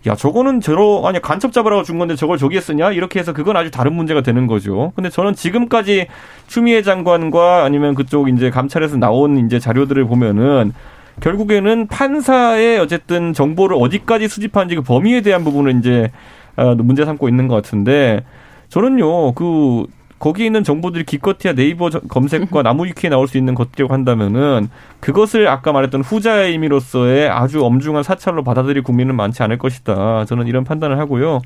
[0.05, 2.91] 야, 저거는 저러, 아니, 간첩 잡으라고 준 건데 저걸 저기에 쓰냐?
[2.91, 4.91] 이렇게 해서 그건 아주 다른 문제가 되는 거죠.
[4.95, 6.05] 근데 저는 지금까지
[6.45, 10.71] 추미애 장관과 아니면 그쪽 이제 감찰에서 나온 이제 자료들을 보면은,
[11.19, 17.47] 결국에는 판사의 어쨌든 정보를 어디까지 수집하는지 그 범위에 대한 부분을 이제 어, 문제 삼고 있는
[17.47, 18.23] 것 같은데
[18.69, 19.85] 저는요 그
[20.23, 24.69] 거기에 있는 정보들이 기껏해야 네이버 검색과 나무위키에 나올 수 있는 것들이라고 한다면은
[25.01, 30.23] 그것을 아까 말했던 후자의 의미로서의 아주 엄중한 사찰로 받아들일 국민은 많지 않을 것이다.
[30.23, 31.41] 저는 이런 판단을 하고요.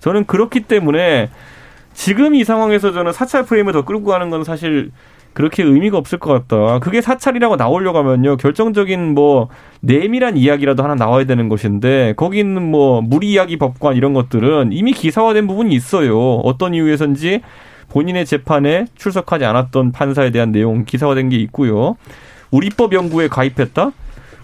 [0.00, 1.30] 저는 그렇기 때문에
[1.94, 4.90] 지금 이 상황에서 저는 사찰 프레임을 더 끌고 가는 건 사실
[5.32, 6.80] 그렇게 의미가 없을 것 같다.
[6.80, 8.36] 그게 사찰이라고 나오려고 하면요.
[8.36, 9.48] 결정적인 뭐
[9.80, 14.92] 내밀한 이야기라도 하나 나와야 되는 것인데 거기 있는 뭐 무리 이야기 법관 이런 것들은 이미
[14.92, 16.36] 기사화된 부분이 있어요.
[16.36, 17.42] 어떤 이유에선지
[17.88, 21.96] 본인의 재판에 출석하지 않았던 판사에 대한 내용 기사화된 게 있고요.
[22.50, 23.92] 우리법 연구에 가입했다?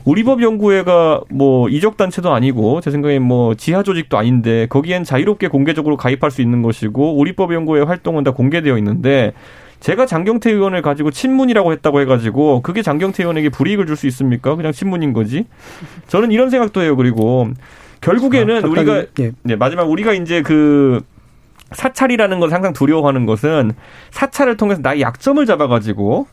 [0.05, 5.96] 우리법 연구회가 뭐 이적 단체도 아니고 제 생각엔 뭐 지하 조직도 아닌데 거기엔 자유롭게 공개적으로
[5.96, 9.33] 가입할 수 있는 것이고 우리법 연구회 활동은 다 공개되어 있는데
[9.81, 14.57] 제가 장경태 의원을 가지고 친문이라고 했다고 해가지고 그게 장경태 의원에게 불이익을 줄 수 있습니까?
[14.57, 15.47] 그냥 친문인 거지.
[16.09, 16.97] 저는 이런 생각도 해요.
[16.97, 17.49] 그리고
[18.01, 19.33] 결국에는 아, 우리가 예.
[19.43, 21.01] 네, 마지막 우리가 이제 그
[21.73, 23.73] 사찰이라는 걸 항상 두려워하는 것은
[24.11, 26.27] 사찰을 통해서 나의 약점을 잡아가지고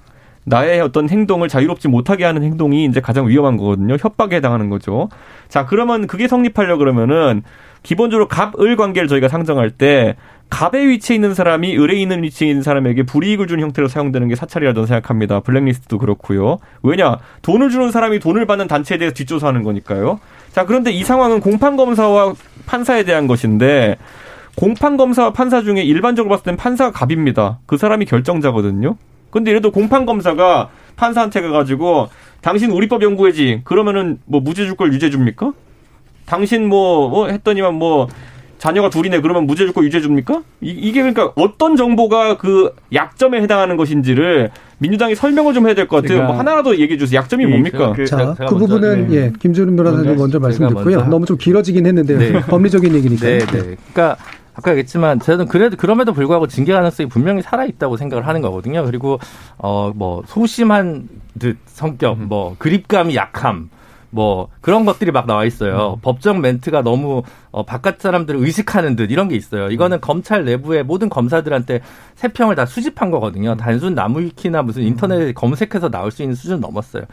[0.45, 3.95] 나의 어떤 행동을 자유롭지 못하게 하는 행동이 이제 가장 위험한 거거든요.
[3.99, 5.09] 협박에 해당하는 거죠.
[5.47, 7.43] 자, 그러면 그게 성립하려 그러면은
[7.81, 10.15] 기본적으로 갑을 관계를 저희가 상정할 때
[10.49, 14.85] 갑의 위치에 있는 사람이 을에 있는 위치에 있는 사람에게 불이익을 주는 형태로 사용되는 게 사찰이라고
[14.85, 15.39] 생각합니다.
[15.39, 16.59] 블랙리스트도 그렇고요.
[16.83, 17.17] 왜냐?
[17.41, 20.19] 돈을 주는 사람이 돈을 받는 단체에 대해서 뒷조사하는 거니까요.
[20.51, 22.33] 자, 그런데 이 상황은 공판 검사와
[22.67, 23.97] 판사에 대한 것인데
[24.55, 27.57] 공판 검사와 판사 중에 일반적으로 봤을 땐 판사가 갑입니다.
[27.65, 28.95] 그 사람이 결정자거든요.
[29.31, 32.09] 근데 예를 들어 공판 검사가 판사한테 가가지고
[32.41, 35.53] 당신 우리법 연구회지 그러면은 뭐 무죄 줄 걸 유죄 줍니까?
[36.27, 38.07] 당신 뭐, 뭐 했더니만 뭐
[38.63, 40.41] 자녀가 둘이네 그러면 무죄 줄거 유죄 줍니까?
[40.61, 46.01] 이, 게 그러니까 어떤 정보가 그 약점에 해당하는 것인지를 민주당이 설명을 좀 해야 될 것
[46.01, 46.23] 같아요.
[46.27, 47.19] 뭐 하나라도 얘기해 주세요.
[47.19, 47.91] 약점이 뭡니까?
[47.91, 49.15] 그, 자, 그 부분은 네.
[49.17, 51.01] 예, 김준우 변호사님 먼저 말씀 듣고요.
[51.07, 52.17] 너무 좀 길어지긴 했는데요.
[52.17, 52.31] 네.
[52.47, 53.25] 법리적인 얘기니까.
[53.27, 53.75] 네, 네.
[53.91, 54.15] 그러니까
[54.55, 58.85] 아까 얘기했지만 저는 그래도 그럼에도 불구하고 징계 가능성이 분명히 살아 있다고 생각을 하는 거거든요.
[58.85, 59.19] 그리고
[59.57, 63.69] 어 뭐 소심한 듯 성격, 뭐 그립감이 약함,
[64.09, 65.95] 뭐 그런 것들이 막 나와 있어요.
[65.97, 66.01] 음.
[66.01, 67.23] 법정 멘트가 너무
[67.53, 69.69] 어, 바깥 사람들을 의식하는 듯 이런 게 있어요.
[69.69, 70.01] 이거는 음.
[70.01, 71.81] 검찰 내부의 모든 검사들한테
[72.15, 73.51] 세평을 다 수집한 거거든요.
[73.51, 73.57] 음.
[73.57, 75.33] 단순 나무위키나 무슨 인터넷에 음.
[75.35, 77.03] 검색해서 나올 수 있는 수준 넘었어요.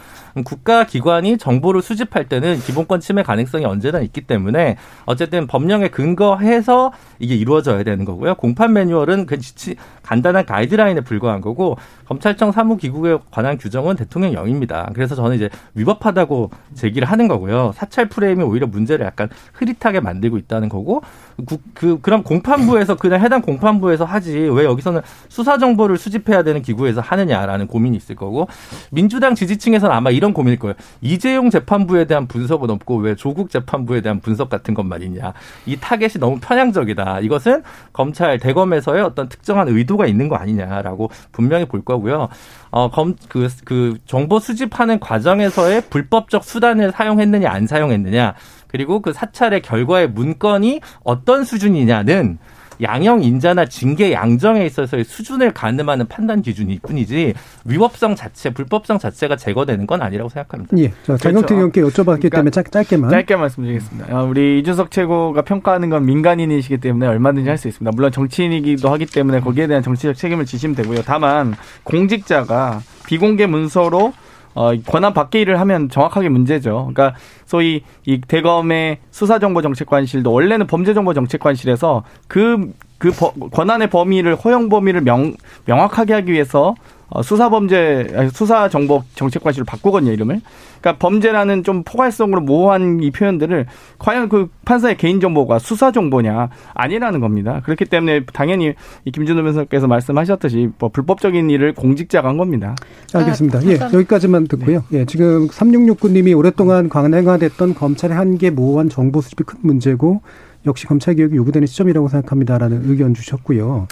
[0.44, 7.35] 국가 기관이 정보를 수집할 때는 기본권 침해 가능성이 언제나 있기 때문에 어쨌든 법령에 근거해서 이게
[7.35, 8.35] 이루어져야 되는 거고요.
[8.37, 11.76] 공판 매뉴얼은 그 지치 간단한 가이드라인에 불과한 거고
[12.07, 14.90] 검찰청 사무기구에 관한 규정은 대통령령입니다.
[14.94, 17.72] 그래서 저는 이제 위법하다고 제기를 하는 거고요.
[17.76, 21.03] 사찰 프레임이 오히려 문제를 약간 흐릿하게 만들고 있다는 거고
[21.47, 27.01] 그, 그 그럼 공판부에서 그냥 해당 공판부에서 하지 왜 여기서는 수사 정보를 수집해야 되는 기구에서
[27.01, 28.49] 하느냐라는 고민이 있을 거고
[28.90, 30.75] 민주당 지지층에서는 아마 이런 고민일 거예요.
[31.01, 35.33] 이재용 재판부에 대한 분석은 없고 왜 조국 재판부에 대한 분석 같은 것만 있냐.
[35.66, 37.21] 이 타겟이 너무 편향적이다.
[37.21, 37.62] 이것은
[37.93, 42.29] 검찰 대검에서의 어떤 특정한 의도가 있는 거 아니냐라고 분명히 볼 거고요.
[42.71, 48.35] 어, 검, 그, 그 정보 수집하는 과정에서의 불법적 수단을 사용했느냐 안 사용했느냐
[48.70, 52.38] 그리고 그 사찰의 결과의 문건이 어떤 수준이냐는
[52.83, 57.35] 양형 인자나 징계 양정에 있어서의 수준을 가늠하는 판단 기준일 뿐이지
[57.66, 60.78] 위법성 자체, 불법성 자체가 제거되는 건 아니라고 생각합니다.
[60.78, 60.90] 예.
[61.04, 62.02] 자, 장경태 의원께 그렇죠.
[62.02, 63.11] 여쭤봤기 그러니까 때문에 짧, 짧게만.
[63.11, 64.18] 짧게 말씀드리겠습니다.
[64.18, 67.94] 어, 우리 이준석 최고가 평가하는 건 민간인이시기 때문에 얼마든지 할 수 있습니다.
[67.94, 71.02] 물론 정치인이기도 하기 때문에 거기에 대한 정치적 책임을 지시면 되고요.
[71.04, 71.54] 다만
[71.85, 74.14] 공직자가 비공개 문서로
[74.54, 76.90] 어, 권한 밖의 일을 하면 정확하게 문제죠.
[76.92, 83.12] 그러니까 소위 이 대검의 수사정보정책관실도 원래는 범죄정보정책관실에서 그, 그
[83.50, 85.34] 권한의 범위를 허용 범위를 명,
[85.66, 90.40] 명확하게 하기 위해서 어, 수사범죄 수사정보 정책관실을 바꾸거든요 이름을.
[90.81, 93.66] 그러니까 범죄라는 좀 포괄성으로 모호한 이 표현들을
[93.99, 97.61] 과연 그 판사의 개인 정보가 수사 정보냐 아니라는 겁니다.
[97.64, 102.75] 그렇기 때문에 당연히 이 김준호 변호사께서 말씀하셨듯이 뭐 불법적인 일을 공직자가 한 겁니다.
[103.12, 103.59] 알겠습니다.
[103.59, 104.85] 아, 예, 여기까지만 듣고요.
[104.88, 105.01] 네.
[105.01, 110.23] 예, 지금 3669님이 오랫동안 관행화됐던 검찰의 한계 모호한 정보 수집이 큰 문제고
[110.66, 113.87] 역시 검찰 개혁이 요구되는 시점이라고 생각합니다라는 의견 주셨고요.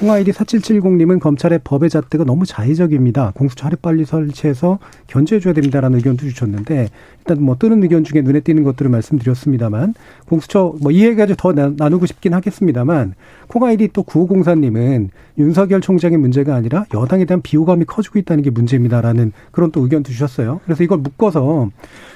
[0.00, 3.32] 홍아이디 4770님은 검찰의 법의 잣대가 너무 자의적입니다.
[3.34, 8.88] 공수처 하루빨리 설치해서 견제해줘야 됩니다라는 의견도 주셨는데 일단 뭐 뜨는 의견 중에 눈에 띄는 것들을
[8.92, 9.94] 말씀드렸습니다만
[10.28, 13.14] 공수처 뭐이 얘기가 더 나누고 싶긴 하겠습니다만
[13.48, 19.72] 콩아이디 또 9504님은 윤석열 총장의 문제가 아니라 여당에 대한 비호감이 커지고 있다는 게 문제입니다라는 그런
[19.72, 20.60] 또 의견도 주셨어요.
[20.64, 21.70] 그래서 이걸 묶어서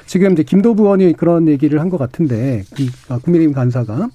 [0.06, 2.62] 지금 이제 김도부 의원이 그런 얘기를 한 것 같은데
[3.10, 4.08] 아, 국민의힘 간사가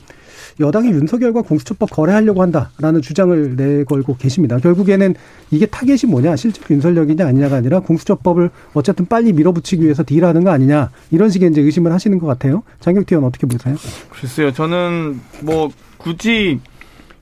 [0.60, 4.58] 여당이 윤석열과 공수처법 거래하려고 한다라는 주장을 내걸고 계십니다.
[4.58, 5.16] 결국에는
[5.52, 10.90] 이게 타겟이 뭐냐, 실제 윤석열이냐 아니냐가 아니라 공수처법을 어쨌든 빨리 밀어붙이기 위해서 딜하는 거 아니냐
[11.12, 12.64] 이런 식의 이제 의심을 하시는 것 같아요.
[12.80, 13.76] 장경태 의원 어떻게 보세요?
[14.10, 16.60] 글쎄요, 저는 뭐 굳이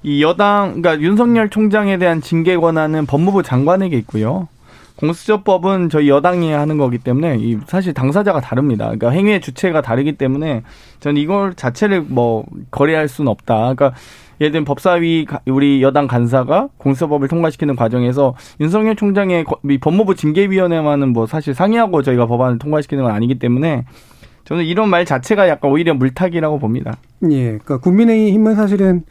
[0.03, 4.47] 이 여당, 그러니까 윤석열 총장에 대한 징계 권한은 법무부 장관에게 있고요.
[4.97, 8.85] 공수처법은 저희 여당이 하는 거기 때문에 이 사실 당사자가 다릅니다.
[8.85, 10.63] 그러니까 행위의 주체가 다르기 때문에
[10.99, 13.55] 저는 이걸 자체를 뭐 거래할 수는 없다.
[13.75, 13.93] 그러니까
[14.39, 19.45] 예를 들면 법사위 우리 여당 간사가 공수처법을 통과시키는 과정에서 윤석열 총장의
[19.81, 23.85] 법무부 징계위원회와는 뭐 사실 상의하고 저희가 법안을 통과시키는 건 아니기 때문에
[24.45, 26.97] 저는 이런 말 자체가 약간 오히려 물타기라고 봅니다.
[27.31, 27.43] 예.
[27.43, 29.03] 그러니까 국민의힘은 사실은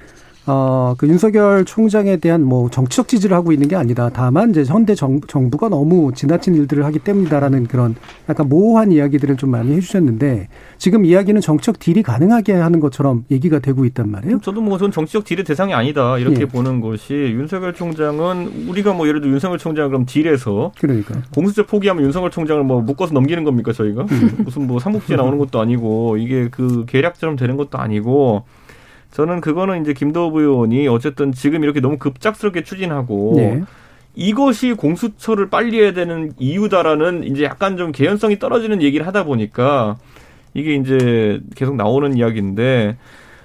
[0.46, 4.10] 어, 그 윤석열 총장에 대한 뭐 정치적 지지를 하고 있는 게 아니다.
[4.12, 7.94] 다만 이제 현대 정, 정부가 너무 지나친 일들을 하기 때문이다라는 그런
[8.28, 13.86] 약간 모호한 이야기들을 좀 많이 해주셨는데 지금 이야기는 정치적 딜이 가능하게 하는 것처럼 얘기가 되고
[13.86, 14.40] 있단 말이에요.
[14.42, 16.46] 저도 뭐전 정치적 딜의 대상이 아니다 이렇게 예.
[16.46, 22.04] 보는 것이 윤석열 총장은 우리가 뭐 예를 들어 윤석열 총장 그럼 딜에서 그러니까 공수처 포기하면
[22.04, 24.36] 윤석열 총장을 뭐 묶어서 넘기는 겁니까 저희가 음.
[24.44, 28.44] 무슨 뭐 삼국지에 나오는 것도 아니고 이게 그 계략처럼 되는 것도 아니고.
[29.14, 33.62] 저는 그거는 이제 김도부 의원이 어쨌든 지금 이렇게 너무 급작스럽게 추진하고 네.
[34.16, 39.98] 이것이 공수처를 빨리 해야 되는 이유다라는 이제 약간 좀 개연성이 떨어지는 얘기를 하다 보니까
[40.52, 42.96] 이게 이제 계속 나오는 이야기인데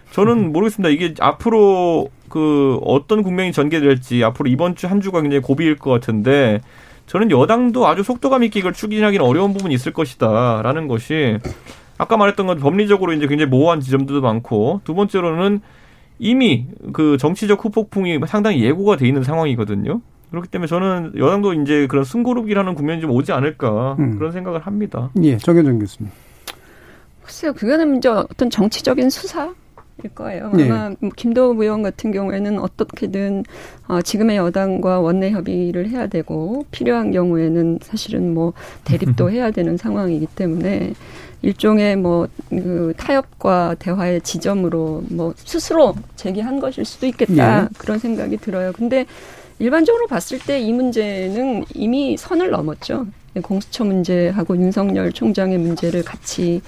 [0.09, 0.89] 저는 모르겠습니다.
[0.89, 6.61] 이게 앞으로 그 어떤 국면이 전개될지 앞으로 이번 주 한 주가 굉장히 고비일 것 같은데
[7.05, 11.37] 저는 여당도 아주 속도감 있게 이걸 추진하기는 어려운 부분이 있을 것이다라는 것이
[11.99, 15.59] 아까 말했던 건 법리적으로 이제 굉장히 모호한 지점들도 많고 두 번째로는
[16.17, 20.01] 이미 그 정치적 후폭풍이 상당히 예고가 돼 있는 상황이거든요.
[20.31, 24.17] 그렇기 때문에 저는 여당도 이제 그런 숨고르기라는 국면이 좀 오지 않을까 음.
[24.17, 25.09] 그런 생각을 합니다.
[25.23, 26.11] 예, 정현정 교수님.
[27.23, 29.53] 글쎄요, 그거는 이제 어떤 정치적인 수사
[30.01, 30.51] 일 거예요.
[30.53, 30.69] 네.
[30.69, 33.43] 아마 뭐 김도우 의원 같은 경우에는 어떻게든
[33.89, 38.53] 어, 지금의 여당과 원내 협의를 해야 되고 필요한 경우에는 사실은 뭐
[38.85, 40.93] 대립도 해야 되는 상황이기 때문에
[41.41, 47.67] 일종의 뭐 그 타협과 대화의 지점으로 뭐 스스로 제기한 것일 수도 있겠다 네.
[47.77, 48.73] 그런 생각이 들어요.
[48.73, 49.05] 근데
[49.59, 53.05] 일반적으로 봤을 때 이 문제는 이미 선을 넘었죠.
[53.43, 56.61] 공수처 문제하고 윤석열 총장의 문제를 같이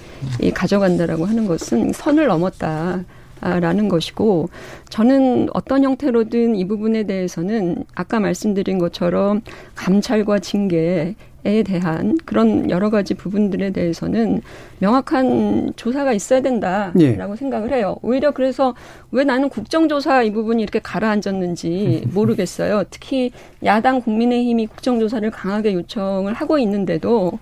[0.54, 3.02] 가져간다라고 하는 것은 선을 넘었다.
[3.42, 4.48] 라는 것이고
[4.88, 9.42] 저는 어떤 형태로든 이 부분에 대해서는 아까 말씀드린 것처럼
[9.74, 14.42] 감찰과 징계 에 대한 그런 여러 가지 부분들에 대해서는
[14.78, 17.36] 명확한 조사가 있어야 된다라고 예.
[17.36, 17.96] 생각을 해요.
[18.00, 18.76] 오히려 그래서
[19.10, 22.84] 왜 나는 국정조사 이 부분이 이렇게 가라앉았는지 모르겠어요.
[22.90, 23.32] 특히
[23.64, 27.40] 야당 국민의힘이 국정조사를 강하게 요청을 하고 있는데도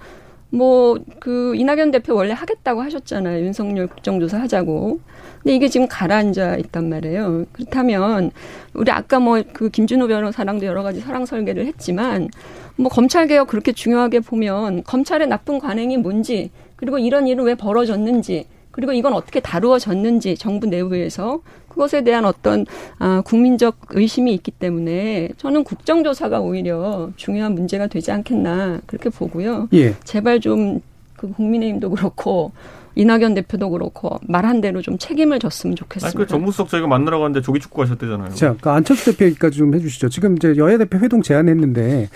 [0.48, 3.44] 뭐 그 이낙연 대표 원래 하겠다고 하셨잖아요.
[3.44, 4.98] 윤석열 국정조사 하자고.
[5.42, 7.46] 근데 이게 지금 가라앉아 있단 말이에요.
[7.52, 8.30] 그렇다면
[8.74, 12.28] 우리 아까 뭐 그 김준호 변호사랑도 여러 가지 사랑 설계를 했지만
[12.76, 18.46] 뭐 검찰 개혁 그렇게 중요하게 보면 검찰의 나쁜 관행이 뭔지 그리고 이런 일은 왜 벌어졌는지
[18.70, 22.66] 그리고 이건 어떻게 다루어졌는지 정부 내부에서 그것에 대한 어떤
[22.98, 29.68] 아, 국민적 의심이 있기 때문에 저는 국정조사가 오히려 중요한 문제가 되지 않겠나 그렇게 보고요.
[29.72, 29.94] 예.
[30.04, 30.80] 제발 좀
[31.20, 32.52] 그 국민의힘도 그렇고
[33.00, 36.06] 이낙연 대표도 그렇고 말한 대로 좀 책임을 졌으면 좋겠습니다.
[36.06, 38.34] 아니, 그 정무수석 저희가 만나러 갔는데 조기 축구 하셨대잖아요.
[38.34, 40.10] 자, 그 안철수 대표 얘기까지 좀 해주시죠.
[40.10, 42.10] 지금 이제 여야 대표 회동 제안했는데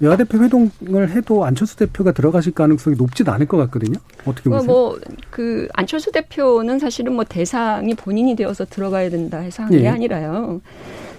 [0.00, 3.98] 여야 대표 회동을 해도 안철수 대표가 들어가실 가능성이 높지는 않을 것 같거든요.
[4.26, 4.64] 어떻게 보세요?
[4.64, 9.88] 뭐그 안철수 대표는 사실은 뭐 대상이 본인이 되어서 들어가야 된다 해서 한게 예.
[9.88, 10.60] 아니라요.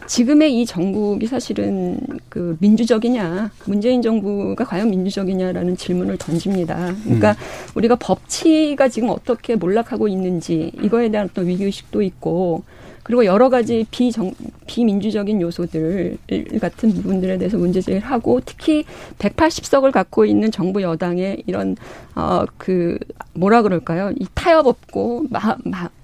[0.09, 1.99] 지금의 이 정국이 사실은
[2.29, 6.95] 그 민주적이냐, 문재인 정부가 과연 민주적이냐라는 질문을 던집니다.
[7.03, 7.35] 그러니까 음.
[7.75, 12.63] 우리가 법치가 지금 어떻게 몰락하고 있는지 이거에 대한 어떤 위기의식도 있고
[13.09, 14.31] 그리고 여러 가지 비정,
[14.67, 16.19] 비민주적인 요소들
[16.61, 18.85] 같은 부분들에 대해서 문제 제기를 하고 특히
[19.17, 21.75] 180석을 갖고 있는 정부 여당의 이런
[22.15, 22.99] 어 그
[23.33, 24.11] 뭐라 그럴까요?
[24.19, 25.25] 이 타협 없고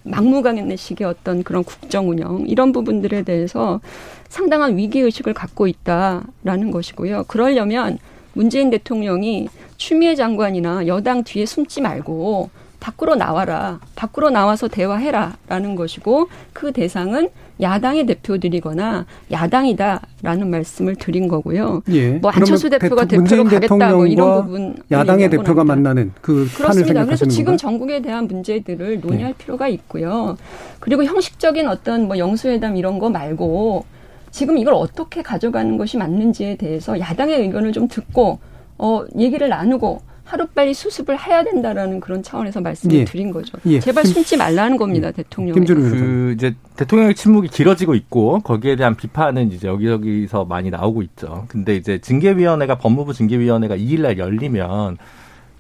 [0.04, 3.82] 막무가내식의 어떤 그런 국정 운영 이런 부분들에 대해서
[4.28, 7.26] 상당한 위기 의식을 갖고 있다라는 것이고요.
[7.28, 8.00] 그러려면
[8.34, 9.48] 문재인 대통령이
[9.78, 12.50] 추미애 장관이나 여당 뒤에 숨지 말고
[12.86, 13.80] 밖으로 나와라.
[13.96, 17.30] 밖으로 나와서 대화해라 라는 것이고 그 대상은
[17.60, 21.82] 야당의 대표들이거나 야당이다라는 말씀을 드린 거고요.
[21.90, 22.12] 예.
[22.12, 27.06] 뭐 안철수 대표가 대표로 가겠다 뭐 이런 부분 야당의 대표가 만나는 그 그렇습니다.
[27.06, 29.38] 그래서 지금 전국에 대한 문제들을 논의할 네.
[29.38, 30.38] 필요가 있고요.
[30.80, 33.86] 그리고 형식적인 어떤 뭐 영수회담 이런 거 말고
[34.30, 38.38] 지금 이걸 어떻게 가져가는 것이 맞는지에 대해서 야당의 의견을 좀 듣고
[38.78, 43.06] 어 얘기를 나누고 하루빨리 수습을 해야 된다라는 그런 차원에서 말씀을 예.
[43.06, 43.58] 드린 거죠.
[43.68, 43.80] 예.
[43.80, 45.12] 제발 숨지 말라는 겁니다, 예.
[45.12, 45.64] 대통령.
[45.64, 51.46] 그 이제 대통령의 침묵이 길어지고 있고 거기에 대한 비판은 이제 여기저기서 많이 나오고 있죠.
[51.48, 54.98] 근데 이제 징계위원회가 법무부 징계위원회가 2일날 열리면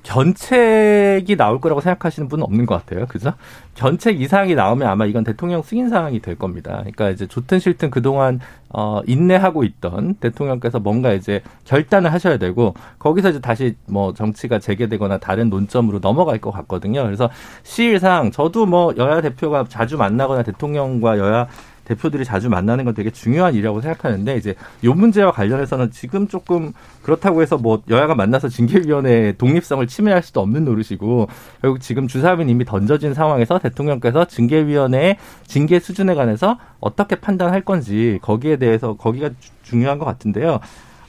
[0.06, 3.08] 견책이 나올 거라고 생각하시는 분은 없는 것 같아요.
[3.08, 3.34] 그죠?
[3.74, 6.78] 견책 이상이 나오면 아마 이건 대통령 승인 사항이 될 겁니다.
[6.78, 8.40] 그러니까 이제 좋든 싫든 그동안
[8.70, 15.18] 어 인내하고 있던 대통령께서 뭔가 이제 결단을 하셔야 되고 거기서 이제 다시 뭐 정치가 재개되거나
[15.18, 17.04] 다른 논점으로 넘어갈 것 같거든요.
[17.04, 17.30] 그래서
[17.64, 21.48] 시일상 저도 뭐 여야 대표가 자주 만나거나 대통령과 여야
[21.86, 27.42] 대표들이 자주 만나는 건 되게 중요한 일이라고 생각하는데 이제 요 문제와 관련해서는 지금 조금 그렇다고
[27.42, 31.28] 해서 뭐 여야가 만나서 징계위원회의 독립성을 침해할 수도 없는 노릇이고
[31.62, 38.58] 결국 지금 주사위는 이미 던져진 상황에서 대통령께서 징계위원회의 징계 수준에 관해서 어떻게 판단할 건지 거기에
[38.58, 39.30] 대해서 거기가
[39.64, 40.60] 중요한 것 같은데요.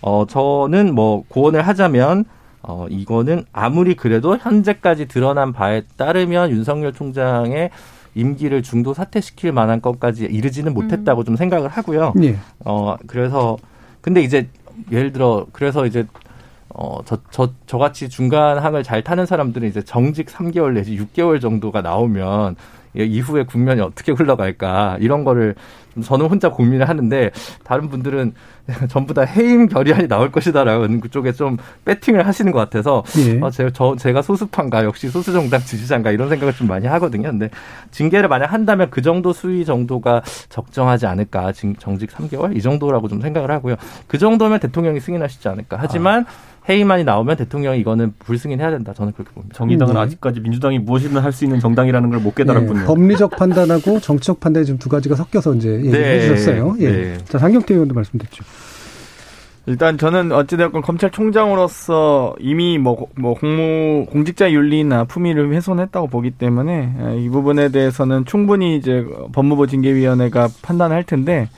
[0.02, 2.26] 어 저는 뭐 고언을 하자면
[2.68, 7.70] 어, 이거는 아무리 그래도 현재까지 드러난 바에 따르면 윤석열 총장의
[8.16, 11.24] 임기를 중도 사퇴시킬 만한 것까지 이르지는 못했다고 음.
[11.24, 12.14] 좀 생각을 하고요.
[12.22, 12.36] 예.
[12.64, 13.56] 어 그래서
[14.00, 14.48] 근데 이제
[14.90, 16.06] 예를 들어 그래서 이제
[16.78, 21.80] 어, 저, 저, 저같이 중간 항을 잘 타는 사람들은 이제 정직 3개월 내지 6개월 정도가
[21.80, 22.56] 나오면
[23.04, 25.54] 이후에 국면이 어떻게 흘러갈까 이런 거를
[26.02, 27.30] 저는 혼자 고민을 하는데
[27.64, 28.34] 다른 분들은
[28.88, 33.40] 전부 다 해임 결의안이 나올 것이다라는 그쪽에 좀 배팅을 하시는 것 같아서 예.
[33.40, 37.30] 어, 제가, 저, 제가 소수판가 역시 소수정당 지지자인가 이런 생각을 좀 많이 하거든요.
[37.30, 37.48] 근데
[37.92, 43.50] 징계를 만약 한다면 그 정도 수위 정도가 적정하지 않을까 정직 3개월 이 정도라고 좀 생각을
[43.50, 43.76] 하고요.
[44.08, 45.78] 그 정도면 대통령이 승인하시지 않을까.
[45.80, 46.55] 하지만 아.
[46.68, 48.92] 회의만이 나오면 대통령이 이거는 불승인해야 된다.
[48.92, 49.54] 저는 그렇게 봅니다.
[49.56, 50.00] 정의당은 네.
[50.00, 52.80] 아직까지 민주당이 무엇이든 할 수 있는 정당이라는 걸 못 깨달았군요.
[52.80, 52.84] 네.
[52.86, 56.20] 법리적 판단하고 정치적 판단이 좀 두 가지가 섞여서 이제 얘기해 네.
[56.22, 56.76] 주셨어요.
[56.80, 56.90] 예.
[56.90, 57.18] 네.
[57.24, 58.44] 자, 상경태 의원도 말씀드렸죠.
[59.68, 67.28] 일단 저는 어찌되었건 검찰총장으로서 이미 뭐, 뭐 공무 공직자 윤리나 품위를 훼손했다고 보기 때문에 이
[67.28, 71.48] 부분에 대해서는 충분히 이제 법무부 징계위원회가 판단할 텐데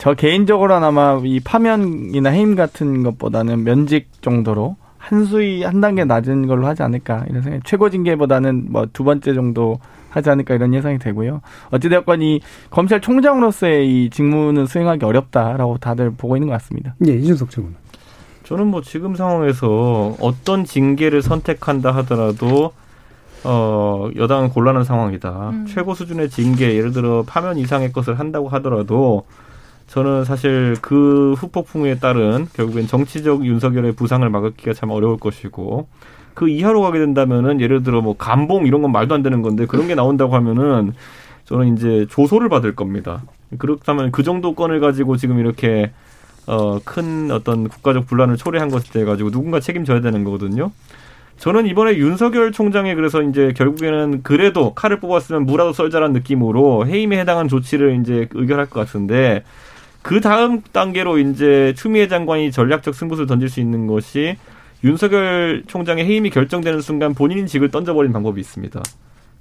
[0.00, 6.46] 저 개인적으로는 아마 이 파면이나 해임 같은 것보다는 면직 정도로 한 수위 한 단계 낮은
[6.46, 7.66] 걸로 하지 않을까 이런 생각.
[7.66, 9.78] 최고 징계보다는 뭐 두 번째 정도
[10.08, 11.42] 하지 않을까 이런 예상이 되고요.
[11.70, 12.40] 어찌되었건 이
[12.70, 16.94] 검찰총장으로서의 이 직무는 수행하기 어렵다라고 다들 보고 있는 것 같습니다.
[16.96, 17.76] 네, 이준석 최고는.
[18.44, 22.72] 저는 뭐 지금 상황에서 어떤 징계를 선택한다 하더라도
[23.44, 25.50] 어 여당은 곤란한 상황이다.
[25.50, 25.66] 음.
[25.68, 29.26] 최고 수준의 징계 예를 들어 파면 이상의 것을 한다고 하더라도
[29.90, 35.88] 저는 사실 그 후폭풍에 따른 결국엔 정치적 윤석열의 부상을 막기가 참 어려울 것이고
[36.34, 39.88] 그 이하로 가게 된다면은 예를 들어 뭐 감봉 이런 건 말도 안 되는 건데 그런
[39.88, 40.92] 게 나온다고 하면은
[41.44, 43.24] 저는 이제 조소를 받을 겁니다.
[43.58, 45.90] 그렇다면 그 정도 건을 가지고 지금 이렇게
[46.46, 50.70] 어큰 어떤 국가적 분란을 초래한 것에 가지고 누군가 책임져야 되는 거거든요.
[51.38, 57.48] 저는 이번에 윤석열 총장이 그래서 이제 결국에는 그래도 칼을 뽑았으면 무라도 썰자란 느낌으로 해임에 해당한
[57.48, 59.42] 조치를 이제 의결할 것 같은데
[60.02, 64.36] 그 다음 단계로 이제 추미애 장관이 전략적 승부수를 던질 수 있는 것이
[64.82, 68.80] 윤석열 총장의 해임이 결정되는 순간 본인 직을 던져버린 방법이 있습니다.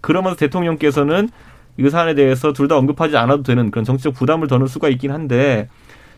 [0.01, 1.29] 그러면서 대통령께서는
[1.77, 5.11] 이 사안에 대해서 둘 다 언급하지 않아도 되는 그런 정치적 부담을 더 넣을 수가 있긴
[5.11, 5.69] 한데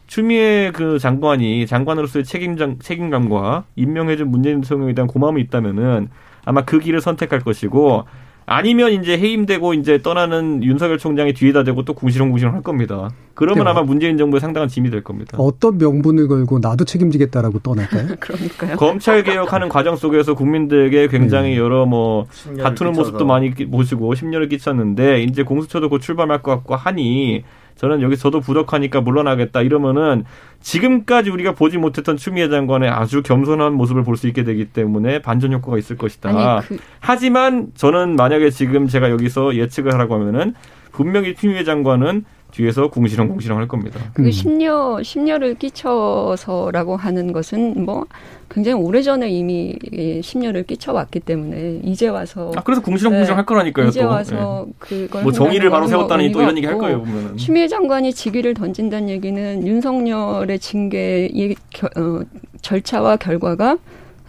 [0.08, 6.10] 추미애 그 장관이 장관으로서의 책임장, 책임감과 임명해준 문재인 대통령에 대한 고마움이 있다면은
[6.44, 8.06] 아마 그 길을 선택할 것이고
[8.52, 13.10] 아니면 이제 해임되고 이제 떠나는 윤석열 총장이 뒤에다 대고 또 궁시렁궁시렁 할 겁니다.
[13.34, 13.72] 그러면 네.
[13.72, 15.38] 아마 문재인 정부에 상당한 짐이 될 겁니다.
[15.40, 18.08] 어떤 명분을 걸고 나도 책임지겠다라고 떠날까요?
[18.20, 18.76] 그러니까요.
[18.76, 21.58] 검찰 개혁하는 과정 속에서 국민들에게 굉장히 네.
[21.58, 23.12] 여러 뭐 다투는 끼쳐서.
[23.12, 27.44] 모습도 많이 보시고 심려를 끼쳤는데 이제 공수처도 곧 출범할 것 같고 하니
[27.82, 30.24] 저는 여기 저도 부족하니까 물러나겠다 이러면은
[30.60, 35.52] 지금까지 우리가 보지 못했던 추미애 장관의 아주 겸손한 모습을 볼 수 있게 되기 때문에 반전
[35.54, 36.30] 효과가 있을 것이다.
[36.30, 36.78] 아니, 그...
[37.00, 40.54] 하지만 저는 만약에 지금 제가 여기서 예측을 하라고 하면은
[40.92, 44.00] 분명히 추미애 장관은 뒤에서 궁시렁 궁시렁 할 겁니다.
[44.14, 44.32] 그 음.
[44.32, 48.06] 심려 심려를 끼쳐서라고 하는 것은 뭐
[48.50, 49.76] 굉장히 오래 전에 이미
[50.22, 53.88] 심려를 끼쳐왔기 때문에 이제 와서 아 그래서 궁시렁 궁시렁 네, 할 거라니까요.
[53.88, 54.08] 이제 또.
[54.10, 54.74] 와서 네.
[54.80, 57.38] 그걸 뭐 정의를 바로 세웠다니 또 이런 얘기 할 거예요 보면은.
[57.38, 61.30] 추미애 장관이 직위를 던진다는 얘기는 윤석열의 징계
[61.98, 62.20] 어,
[62.62, 63.78] 절차와 결과가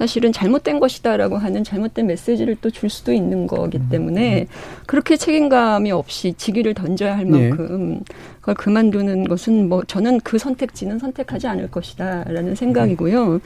[0.03, 3.89] 사실은 잘못된 것이다라고 하는 잘못된 메시지를 또 줄 수도 있는 거기 음.
[3.89, 4.49] 때문에
[4.87, 7.51] 그렇게 책임감이 없이 직위를 던져야 할 네.
[7.51, 8.01] 만큼
[8.43, 13.41] 그걸 그만두는 것은 뭐 저는 그 선택지는 선택하지 않을 것이다라는 생각이고요.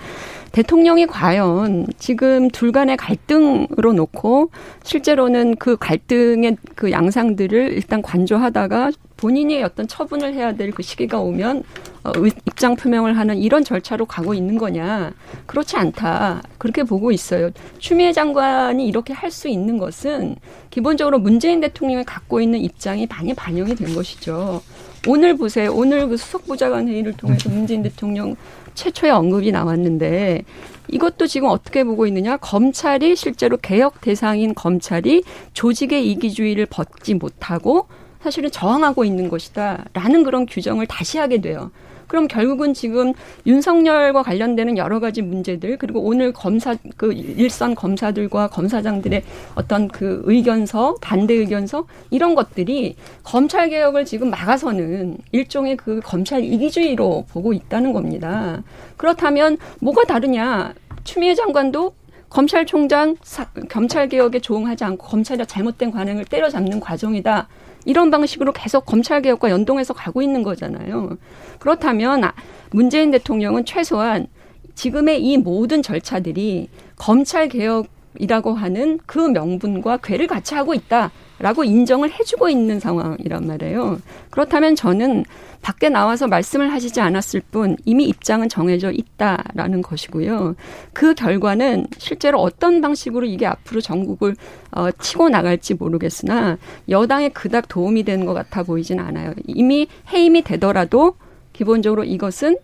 [0.53, 4.51] 대통령이 과연 지금 둘 간의 갈등으로 놓고
[4.83, 11.63] 실제로는 그 갈등의 그 양상들을 일단 관조하다가 본인이 어떤 처분을 해야 될 그 시기가 오면
[12.05, 12.13] 어,
[12.47, 15.13] 입장 표명을 하는 이런 절차로 가고 있는 거냐?
[15.47, 16.43] 그렇지 않다.
[16.59, 17.51] 그렇게 보고 있어요.
[17.79, 20.37] 추미애 장관이 이렇게 할 수 있는 것은
[20.71, 24.63] 기본적으로 문재인 대통령이 갖고 있는 입장이 많이 반영이 된 것이죠.
[25.07, 25.73] 오늘 보세요.
[25.73, 28.35] 오늘 그 수석부장관 회의를 통해서 문재인 대통령
[28.75, 30.43] 최초의 언급이 나왔는데
[30.89, 32.37] 이것도 지금 어떻게 보고 있느냐?
[32.37, 37.87] 검찰이 실제로 개혁 대상인 검찰이 조직의 이기주의를 벗지 못하고
[38.21, 41.71] 사실은 저항하고 있는 것이다라는 그런 규정을 다시 하게 돼요.
[42.07, 43.13] 그럼 결국은 지금
[43.47, 49.23] 윤석열과 관련되는 여러 가지 문제들 그리고 오늘 검사 그 일선 검사들과 검사장들의
[49.55, 57.27] 어떤 그 의견서 반대 의견서 이런 것들이 검찰 개혁을 지금 막아서는 일종의 그 검찰 이기주의로
[57.31, 58.63] 보고 있다는 겁니다.
[58.97, 60.75] 그렇다면 뭐가 다르냐?
[61.05, 61.95] 추미애 장관도
[62.29, 67.49] 검찰총장 사, 검찰 개혁에 조응하지 않고 검찰의 잘못된 관행을 때려잡는 과정이다.
[67.87, 71.17] 이런 방식으로 계속 검찰 개혁과 연동해서 가고 있는 거잖아요.
[71.59, 72.35] 그렇다면 아,
[72.71, 74.27] 문재인 대통령은 최소한
[74.75, 82.13] 지금의 이 모든 절차들이 검찰 개혁이라고 하는 그 명분과 괴를 같이 하고 있다 라고 인정을
[82.13, 83.99] 해주고 있는 상황이란 말이에요.
[84.31, 85.25] 그렇다면 저는
[85.63, 90.55] 밖에 나와서 말씀을 하시지 않았을 뿐 이미 입장은 정해져 있다라는 것이고요.
[90.93, 94.37] 그 결과는 실제로 어떤 방식으로 이게 앞으로 전국을
[94.71, 96.57] 어, 치고 나갈지 모르겠으나
[96.89, 99.35] 여당에 그닥 도움이 되는 것 같아 보이진 않아요.
[99.47, 101.17] 이미 해임이 되더라도
[101.53, 102.59] 기본적으로 이것은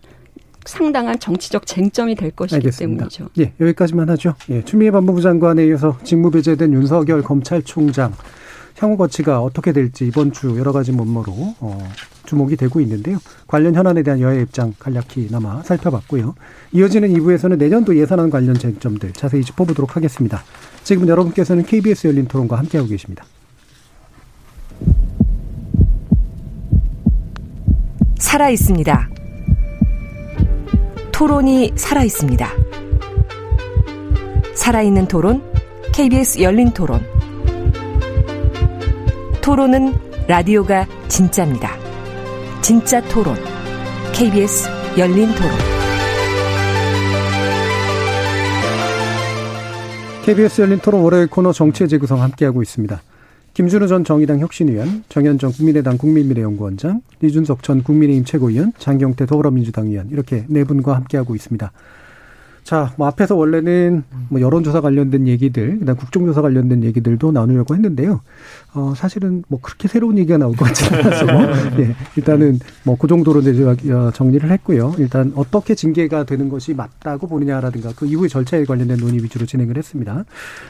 [0.65, 3.09] 상당한 정치적 쟁점이 될 것이기 알겠습니다.
[3.09, 3.29] 때문이죠.
[3.39, 4.35] 예, 여기까지만 하죠.
[4.49, 8.13] 예, 추미애 법무부 장관에 이어서 직무 배제된 윤석열 검찰총장
[8.83, 11.89] 향후 거치가 어떻게 될지 이번 주 여러 가지 면모로 어,
[12.25, 13.17] 주목이 되고 있는데요.
[13.47, 16.35] 관련 현안에 대한 여야 입장 간략히나마 살펴봤고요.
[16.73, 20.43] 이어지는 2부에서는 내년도 예산안 관련 쟁점들 자세히 짚어보도록 하겠습니다.
[20.83, 23.25] 지금 여러분께서는 KBS 열린 토론과 함께하고 계십니다.
[28.19, 29.09] 살아 있습니다.
[31.13, 32.49] 토론이 살아 있습니다.
[34.55, 35.41] 살아있는 토론,
[35.93, 37.22] KBS 열린 토론.
[39.43, 39.93] 토론은
[40.29, 41.69] 라디오가 진짜입니다.
[42.61, 43.35] 진짜 토론.
[44.13, 45.51] KBS 열린 토론.
[50.23, 53.01] KBS 열린 토론 월요일 코너 정치의 재구성 함께하고 있습니다.
[53.53, 60.63] 김준우 전 정의당 혁신위원, 정현정 국민의당 국민미래연구원장,李준석 전 국민의힘 최고위원, 장경태 더불어민주당 의원 이렇게 네
[60.63, 61.69] 분과 함께하고 있습니다.
[62.63, 68.21] 자, 뭐 앞에서 원래는 뭐 여론조사 관련된 얘기들, 그다음 국정조사 관련된 얘기들도 나누려고 했는데요.
[68.73, 71.25] 어, 사실은 뭐 그렇게 새로운 얘기가 나올 것 같지는 않아서,
[71.81, 74.93] 예, 일단은 뭐 그 정도로 이제 어, 정리를 했고요.
[74.97, 80.23] 일단 어떻게 징계가 되는 것이 맞다고 보느냐라든가 그 이후의 절차에 관련된 논의 위주로 진행을 했습니다.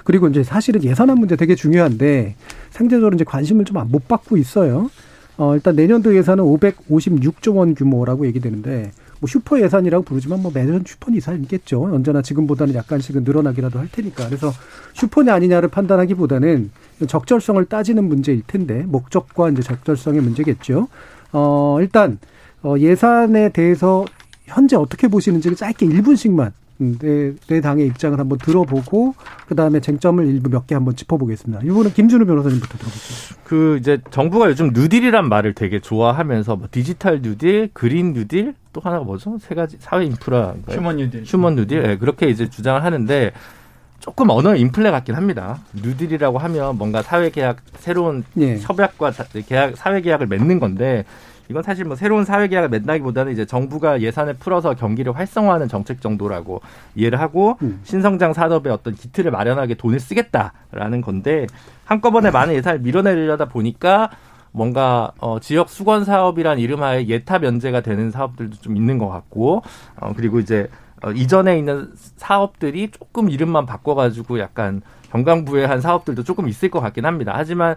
[0.04, 2.36] 그리고 이제 사실은 예산안 문제 되게 중요한데
[2.72, 4.90] 상대적으로 이제 관심을 좀 못 받고 있어요.
[5.38, 8.92] 어, 일단 내년도 예산은 556조 원 규모라고 얘기되는데
[9.24, 11.82] 뭐 슈퍼 예산이라고 부르지만 뭐 매년 슈퍼 예산이겠죠.
[11.82, 14.26] 언제나 지금보다는 약간씩은 늘어나기라도 할 테니까.
[14.26, 14.52] 그래서
[14.92, 16.72] 슈퍼냐 아니냐를 판단하기보다는
[17.08, 20.90] 적절성을 따지는 문제일 텐데 목적과 이제 적절성의 문제겠죠.
[21.32, 22.20] 어, 일단
[22.64, 24.04] 어, 예산에 대해서
[24.44, 26.52] 현재 어떻게 보시는지 짧게 1분씩만
[27.00, 29.16] 네, 네 당의 입장을 한번 들어보고
[29.48, 31.64] 그 다음에 쟁점을 일부 몇 개 한번 짚어보겠습니다.
[31.64, 33.40] 이거는 김준우 변호사님부터 들어볼게요.
[33.46, 39.04] 그 이제 정부가 요즘 뉴딜이란 말을 되게 좋아하면서 뭐 디지털 뉴딜, 그린 뉴딜 또 하나가
[39.04, 39.38] 뭐죠?
[39.40, 43.32] 세 가지 사회 인프라 휴먼 뉴딜, 휴먼 뉴딜 네, 그렇게 이제 주장을 하는데
[44.00, 45.60] 조금 언어 인플레 같긴 합니다.
[45.74, 48.58] 뉴딜이라고 하면 뭔가 사회 계약 새로운 예.
[48.60, 49.14] 협약과
[49.48, 51.06] 계약 사회 계약을 맺는 건데
[51.50, 56.62] 이건 사실 뭐 새로운 사회 계약을 맺는다기보다는 이제 정부가 예산을 풀어서 경기를 활성화하는 정책 정도라고
[56.96, 57.82] 이해를 하고 음.
[57.84, 61.48] 신성장 산업에 어떤 기틀을 마련하게 돈을 쓰겠다라는 건데
[61.86, 64.10] 한꺼번에 많은 예산을 밀어내려다 보니까
[64.52, 69.64] 뭔가 어 지역 수건 사업이란 이름하에 예타 면제가 되는 사업들도 좀 있는 것 같고
[70.00, 70.70] 어 그리고 이제
[71.02, 74.82] 어 이전에 있는 사업들이 조금 이름만 바꿔가지고 약간
[75.14, 77.34] 경강부회한 사업들도 조금 있을 것 같긴 합니다.
[77.36, 77.76] 하지만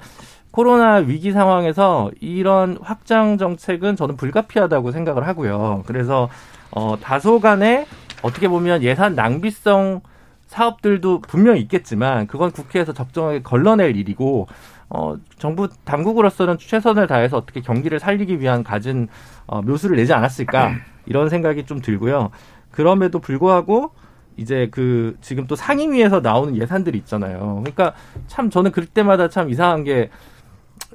[0.51, 5.83] 코로나 위기 상황에서 이런 확장 정책은 저는 불가피하다고 생각을 하고요.
[5.87, 6.31] 그래서
[6.71, 7.87] 어 다소간에
[8.23, 10.01] 어떻게 보면 예산 낭비성
[10.47, 14.47] 사업들도 분명히 있겠지만 그건 국회에서 적정하게 걸러낼 일이고
[14.89, 19.09] 어 정부 당국으로서는 최선을 다해서 어떻게 경기를 살리기 위한 가진
[19.47, 20.73] 어 묘수를 내지 않았을까
[21.05, 22.31] 이런 생각이 좀 들고요.
[22.71, 23.91] 그럼에도 불구하고
[24.37, 27.61] 이제 그 지금 또 상임위에서 나오는 예산들이 있잖아요.
[27.63, 27.95] 그러니까
[28.27, 30.11] 참 저는 그럴 때마다 참 이상한 게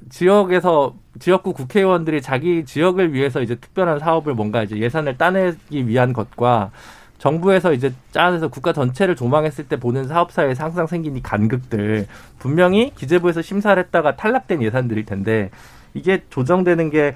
[0.10, 6.72] 지역에서 지역구 국회의원들이 자기 지역을 위해서 이제 특별한 사업을 뭔가 이제 예산을 따내기 위한 것과
[7.18, 12.08] 정부에서 이제 짜내서 국가 전체를 조망했을 때 보는 사업사에서 항상 생긴 이 간극들
[12.40, 15.52] 분명히 기재부에서 심사를 했다가 탈락된 예산들일 텐데
[15.94, 17.14] 이게 조정되는 게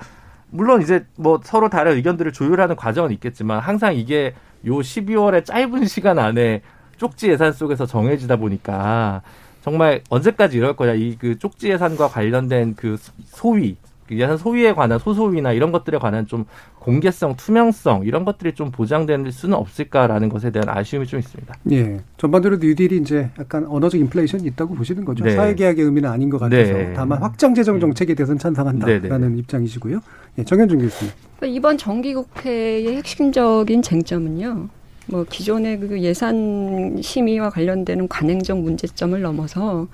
[0.51, 4.35] 물론 이제 뭐 서로 다른 의견들을 조율하는 과정은 있겠지만 항상 이게
[4.65, 6.61] 요 12월의 짧은 시간 안에
[6.97, 9.21] 쪽지 예산 속에서 정해지다 보니까
[9.63, 14.99] 정말 언제까지 이럴 거냐 이 그 쪽지 예산과 관련된 그 소위 그 예산 소위에 관한
[14.99, 16.45] 소소위나 이런 것들에 관한 좀
[16.79, 21.55] 공개성, 투명성 이런 것들이 좀 보장될 수는 없을까라는 것에 대한 아쉬움이 좀 있습니다.
[21.71, 21.99] 예.
[22.17, 25.23] 전반적으로 뉴딜이 이제 약간 언어적 인플레이션이 있다고 보시는 거죠.
[25.23, 25.31] 네.
[25.31, 26.93] 사회계약의 의미는 아닌 것 같아서 네.
[26.95, 29.17] 다만 확장 재정 정책에 대해서는 찬성한다라는 네.
[29.17, 29.37] 네.
[29.39, 29.99] 입장이시고요.
[30.37, 30.43] 예.
[30.43, 31.11] 정현준 교수님.
[31.37, 34.69] 그러니까 이번 정기국회의 핵심적인 쟁점은요.
[35.07, 39.87] 뭐 기존의 그 예산 심의와 관련되는 관행적 문제점을 넘어서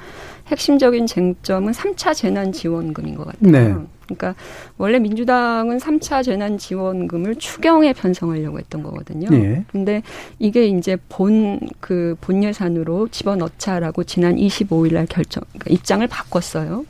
[0.47, 3.51] 핵심적인 쟁점은 3차 재난 지원금인 것 같아요.
[3.51, 3.75] 네.
[4.15, 4.35] 그러니까
[4.77, 9.29] 원래 민주당은 3차 재난 지원금을 추경에 편성하려고 했던 거거든요.
[9.29, 9.63] 네.
[9.71, 10.01] 근데
[10.39, 16.85] 이게 이제 본 그 본 예산으로 집어넣자라고 지난 25일 날 결정 그러니까 입장을 바꿨어요.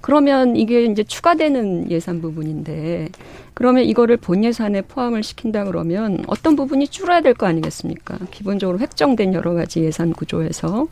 [0.00, 3.08] 그러면 이게 이제 추가되는 예산 부분인데
[3.54, 8.18] 그러면 이거를 본 예산에 포함을 시킨다 그러면 어떤 부분이 줄어야 될 거 아니겠습니까?
[8.30, 10.86] 기본적으로 획정된 여러 가지 예산 구조에서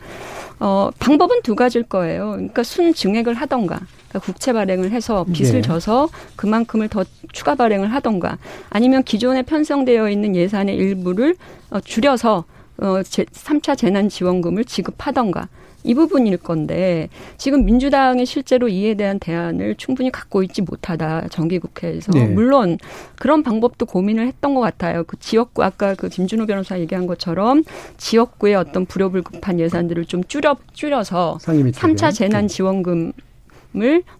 [0.60, 2.32] 어 방법은 두 가지일 거예요.
[2.32, 5.62] 그러니까 순증액을 하던가 그러니까 국채 발행을 해서 빚을 네.
[5.62, 8.38] 져서 그만큼을 더 추가 발행을 하던가
[8.70, 11.36] 아니면 기존에 편성되어 있는 예산의 일부를
[11.70, 12.44] 어 줄여서
[12.80, 15.48] 어, 제, 3차 재난지원금을 지급하던가
[15.84, 22.26] 이 부분일 건데 지금 민주당이 실제로 이에 대한 대안을 충분히 갖고 있지 못하다 정기국회에서 네.
[22.26, 22.78] 물론
[23.16, 25.04] 그런 방법도 고민을 했던 것 같아요.
[25.04, 27.62] 그 지역구 아까 그 김준호 변호사 얘기한 것처럼
[27.96, 33.12] 지역구의 어떤 불효불급한 예산들을 좀 줄여 줄여서 3차 재난지원금 을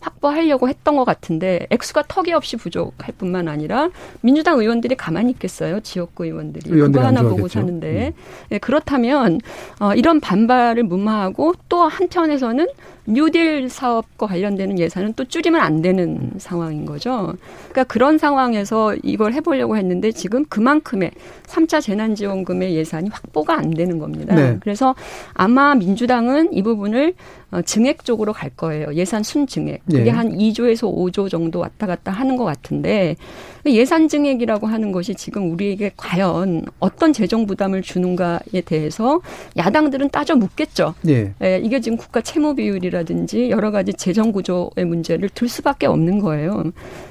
[0.01, 3.91] 확보하려고 했던 것 같은데 액수가 턱이 없이 부족할 뿐만 아니라
[4.21, 5.81] 민주당 의원들이 가만히 있겠어요?
[5.81, 6.71] 지역구 의원들이.
[6.71, 8.09] 그거 하나 보고 사는데.
[8.09, 8.23] 음.
[8.51, 9.41] 네, 그렇다면
[9.81, 12.67] 어, 이런 반발을 무마하고 또 한편에서는
[13.09, 17.35] 뉴딜 사업과 관련되는 예산은 또 줄이면 안 되는 상황인 거죠.
[17.71, 21.11] 그러니까 그런 상황에서 이걸 해보려고 했는데 지금 그만큼의
[21.47, 24.35] 3차 재난지원금의 예산이 확보가 안 되는 겁니다.
[24.35, 24.59] 네.
[24.61, 24.95] 그래서
[25.33, 27.15] 아마 민주당은 이 부분을
[27.51, 28.93] 어, 증액 쪽으로 갈 거예요.
[28.95, 29.87] 예산 순증액.
[29.87, 30.11] 그게 네.
[30.11, 33.17] 한 2조에서 5조 정도 왔다 갔다 하는 것 같은데
[33.65, 39.21] 예산 증액이라고 하는 것이 지금 우리에게 과연 어떤 재정 부담을 주는가에 대해서
[39.57, 40.95] 야당들은 따져 묻겠죠.
[41.03, 41.33] 네.
[41.43, 46.19] 예, 이게 지금 국가 채무 비율이라 든지 여러 가지 재정 구조의 문제를 들 수밖에 없는
[46.19, 46.65] 거예요.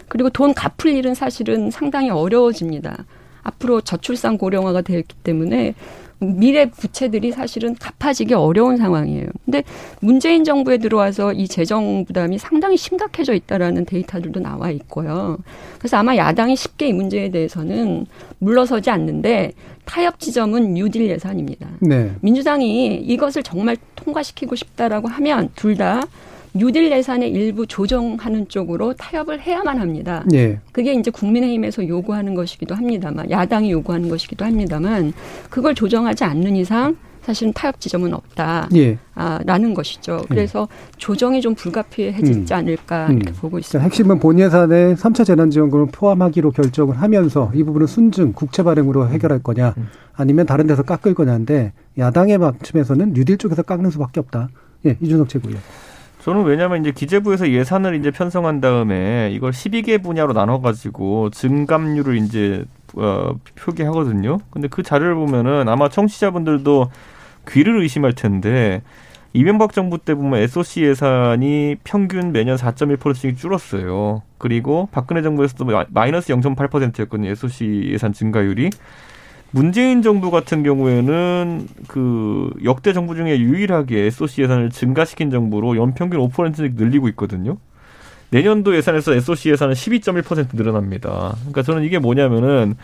[0.07, 3.05] 그리고 돈 갚을 일은 사실은 상당히 어려워집니다.
[3.43, 5.73] 앞으로 저출산 고령화가 되었기 때문에
[6.19, 9.27] 미래 부채들이 사실은 갚아지기 어려운 상황이에요.
[9.45, 9.63] 근데
[10.01, 15.37] 문재인 정부에 들어와서 이 재정 부담이 상당히 심각해져 있다라는 데이터들도 나와 있고요.
[15.77, 18.07] 그래서 아마 야당이 쉽게 이 문제에 대해서는
[18.39, 19.51] 물러서지 않는데
[19.85, 21.69] 타협 지점은 뉴딜 예산입니다.
[21.81, 22.11] 네.
[22.21, 26.03] 민주당이 이것을 정말 통과시키고 싶다라고 하면 둘다
[26.57, 30.23] 뉴딜 예산의 일부 조정하는 쪽으로 타협을 해야만 합니다.
[30.33, 30.59] 예.
[30.71, 35.13] 그게 이제 국민의힘에서 요구하는 것이기도 합니다만 야당이 요구하는 것이기도 합니다만
[35.49, 38.69] 그걸 조정하지 않는 이상 사실은 타협 지점은 없다.
[38.75, 38.97] 예.
[39.13, 40.19] 아, 라는 것이죠.
[40.21, 40.25] 예.
[40.29, 40.91] 그래서 예.
[40.97, 42.57] 조정이 좀 불가피해지지 음.
[42.57, 43.35] 않을까 이렇게 음.
[43.35, 43.83] 보고 있습니다.
[43.83, 49.73] 핵심은 본 예산에 3차 재난지원금을 포함하기로 결정을 하면서 이 부분은 순증 국채 발행으로 해결할 거냐
[49.75, 49.87] 음.
[50.13, 54.47] 아니면 다른 데서 깎을 거냐인데 야당의 방침에서는 뉴딜 쪽에서 깎는 수밖에 없다.
[54.85, 55.61] 예, 이준석 최고위원.
[56.27, 62.65] 저는 왜냐하면 이제 기재부에서 예산을 이제 편성한 다음에 이걸 12개 분야로 나눠가지고 증감률을 이제
[62.97, 64.39] 어, 표기하거든요.
[64.49, 66.91] 근데 그 자료를 보면은 아마 청취자분들도
[67.47, 68.81] 귀를 의심할 텐데
[69.31, 74.21] 이명박 정부 때 보면 SOC 예산이 평균 매년 4.1%씩 줄었어요.
[74.37, 77.29] 그리고 박근혜 정부에서도 마이너스 0.8%였거든요.
[77.29, 78.71] SOC 예산 증가율이.
[79.51, 86.75] 문재인 정부 같은 경우에는 그 역대 정부 중에 유일하게 SOC 예산을 증가시킨 정부로 연평균 5%씩
[86.75, 87.57] 늘리고 있거든요.
[88.29, 91.35] 내년도 예산에서 SOC 예산은 12.1% 늘어납니다.
[91.39, 92.75] 그러니까 저는 이게 뭐냐면은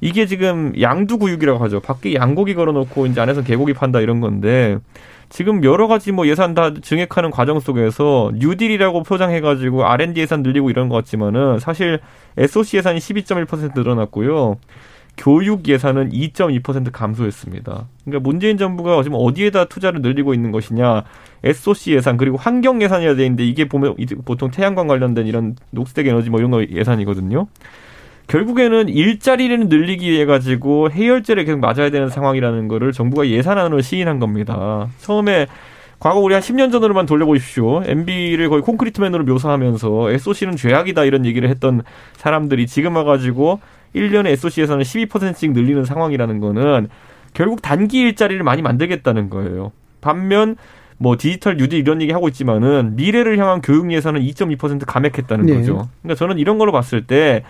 [0.00, 1.80] 이게 지금 양두구육이라고 하죠.
[1.80, 4.78] 밖에 양고기 걸어놓고 이제 안에서 개고기 판다 이런 건데
[5.28, 10.88] 지금 여러 가지 뭐 예산 다 증액하는 과정 속에서 뉴딜이라고 표장해가지고 R&D 예산 늘리고 이런
[10.88, 11.98] 것 같지만은 사실
[12.36, 14.58] SOC 예산이 12.1% 늘어났고요.
[15.16, 17.86] 교육 예산은 2.2% 감소했습니다.
[18.04, 21.04] 그러니까 문재인 정부가 지금 어디에다 투자를 늘리고 있는 것이냐,
[21.42, 26.30] SOC 예산 그리고 환경 예산이라 돼 있는데 이게 보면 보통 태양광 관련된 이런 녹색 에너지
[26.30, 27.46] 뭐 이런 거 예산이거든요.
[28.26, 34.88] 결국에는 일자리를 늘리기 위해 가지고 해열제를 계속 맞아야 되는 상황이라는 거를 정부가 예산안으로 시인한 겁니다.
[34.98, 35.46] 처음에
[35.98, 37.82] 과거 우리 한 10년 전으로만 돌려보십시오.
[37.84, 41.82] MB를 거의 콘크리트맨으로 묘사하면서 SOC는 죄악이다 이런 얘기를 했던
[42.16, 43.60] 사람들이 지금 와가지고
[43.96, 46.88] 1년에 SOC에서는 12%씩 늘리는 상황이라는 거는
[47.34, 49.72] 결국 단기 일자리를 많이 만들겠다는 거예요.
[50.00, 50.56] 반면
[50.98, 55.54] 뭐 디지털 뉴딜 이런 얘기 하고 있지만은 미래를 향한 교육 예산은 2.2% 감액했다는 네.
[55.54, 55.88] 거죠.
[56.02, 57.42] 그러니까 저는 이런 걸로 봤을 때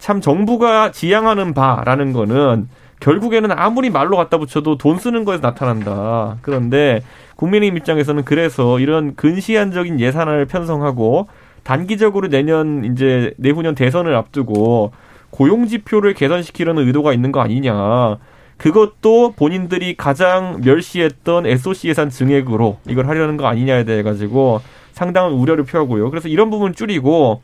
[0.00, 6.38] 참 정부가 지향하는 바라는 거는 결국에는 아무리 말로 갖다 붙여도 돈 쓰는 거에서 나타난다.
[6.42, 7.02] 그런데
[7.36, 11.28] 국민의힘 입장에서는 그래서 이런 근시안적인 예산을 편성하고
[11.62, 14.92] 단기적으로 내년 이제 내후년 대선을 앞두고
[15.30, 18.18] 고용 지표를 개선시키려는 의도가 있는 거 아니냐.
[18.56, 24.60] 그것도 본인들이 가장 멸시했던 SOC 예산 증액으로 이걸 하려는 거 아니냐에 대해 가지고
[24.92, 26.10] 상당한 우려를 표하고요.
[26.10, 27.40] 그래서 이런 부분 줄이고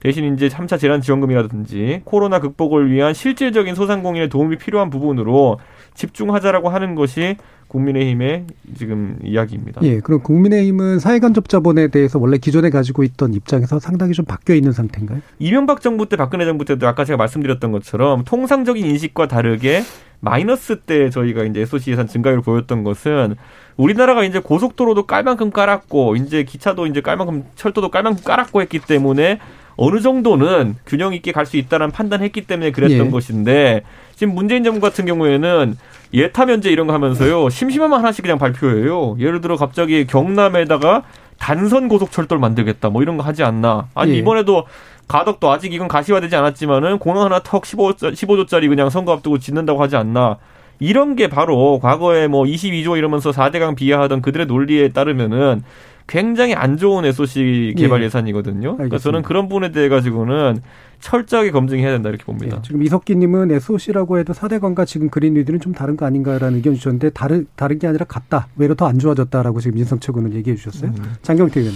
[0.00, 5.58] 대신 이제 3차 재난지원금이라든지 코로나 극복을 위한 실질적인 소상공인의 도움이 필요한 부분으로
[5.98, 7.36] 집중하자라고 하는 것이
[7.66, 8.46] 국민의힘의
[8.78, 9.82] 지금 이야기입니다.
[9.82, 14.72] 예, 그럼 국민의힘은 사회간접 자본에 대해서 원래 기존에 가지고 있던 입장에서 상당히 좀 바뀌어 있는
[14.72, 15.20] 상태인가요?
[15.38, 19.82] 이명박 정부 때 박근혜 정부 때도 아까 제가 말씀드렸던 것처럼 통상적인 인식과 다르게
[20.20, 23.34] 마이너스 때 저희가 이제 SOC 예산 증가율을 보였던 것은
[23.76, 28.62] 우리나라가 이제 고속도로도 깔 만큼 깔았고 이제 기차도 이제 깔 만큼 철도도 깔 만큼 깔았고
[28.62, 29.38] 했기 때문에
[29.76, 33.10] 어느 정도는 균형 있게 갈 수 있다는 판단했기 때문에 그랬던 예.
[33.10, 33.82] 것인데
[34.18, 35.78] 지금 문재인 정부 같은 경우에는
[36.12, 39.16] 예타 면제 이런 거 하면서요 심심하면 하나씩 그냥 발표해요.
[39.20, 41.04] 예를 들어 갑자기 경남에다가
[41.38, 43.86] 단선 고속철도를 만들겠다 뭐 이런 거 하지 않나.
[43.94, 44.16] 아니 예.
[44.16, 44.64] 이번에도
[45.06, 49.94] 가덕도 아직 이건 가시화되지 않았지만은 공항 하나 턱 15, 15조짜리 그냥 선거 앞두고 짓는다고 하지
[49.94, 50.38] 않나.
[50.80, 55.62] 이런 게 바로 과거에 뭐 22조 이러면서 4대강 비하하던 그들의 논리에 따르면은
[56.08, 58.08] 굉장히 안 좋은 SOC 개발 예.
[58.08, 60.60] 산이거든요 그러니까 저는 그런 부분에 대해 가지고는
[61.00, 62.56] 철저하게 검증해야 된다 이렇게 봅니다.
[62.56, 62.62] 예.
[62.62, 67.46] 지금 이석기님은 SOC라고 해도 4대강과 지금 그린 뉴딜은 좀 다른 거 아닌가라는 의견 주셨는데 다른
[67.54, 68.48] 다른 게 아니라 같다.
[68.56, 70.90] 외로 더 안 좋아졌다라고 지금 민성철 의원은 얘기해 주셨어요.
[70.90, 71.14] 음.
[71.22, 71.74] 장경태 의원.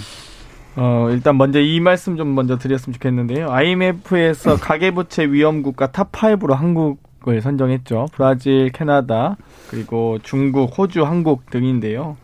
[0.75, 3.51] 어, 일단 먼저 이 말씀 좀 먼저 드렸으면 좋겠는데요.
[3.51, 8.07] IMF에서 가계부채 위험국가 top 5로 한국을 선정했죠.
[8.13, 9.37] 브라질, 캐나다,
[9.69, 12.17] 그리고 중국, 호주, 한국 등인데요.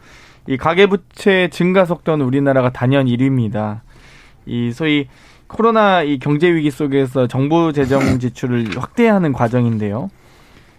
[0.49, 3.81] 이 가계부채 증가 속도는 우리나라가 단연 1위입니다.
[4.47, 5.07] 이 소위
[5.45, 10.09] 코로나 이 경제 위기 속에서 정부 재정 지출을 확대하는 과정인데요.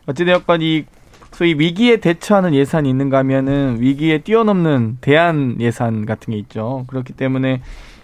[0.07, 0.87] 어찌되었건 이
[1.31, 6.85] 소위 위기에 대처하는 예산이 있는가 하면은 위기에 뛰어넘는 대안 예산 같은 게 있죠.
[6.89, 7.63] 그렇기 때문에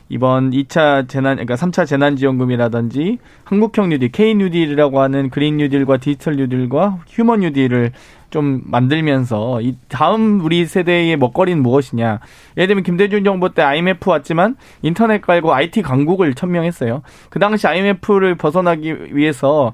[0.09, 7.01] 이번 2차 재난, 그러니까 3차 재난지원금이라든지 한국형 뉴딜, K 뉴딜이라고 하는 그린 뉴딜과 디지털 뉴딜과
[7.09, 7.93] 휴먼 뉴딜을
[8.31, 12.21] 좀 만들면서 이 다음 우리 세대의 먹거리는 무엇이냐.
[12.57, 17.03] 예를 들면 김대중 정부 때 IMF 왔지만 인터넷 깔고 IT 강국을 천명했어요.
[17.31, 19.73] 그 당시 IMF를 벗어나기 위해서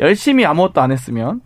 [0.00, 1.40] 열심히 아무것도 안 했으면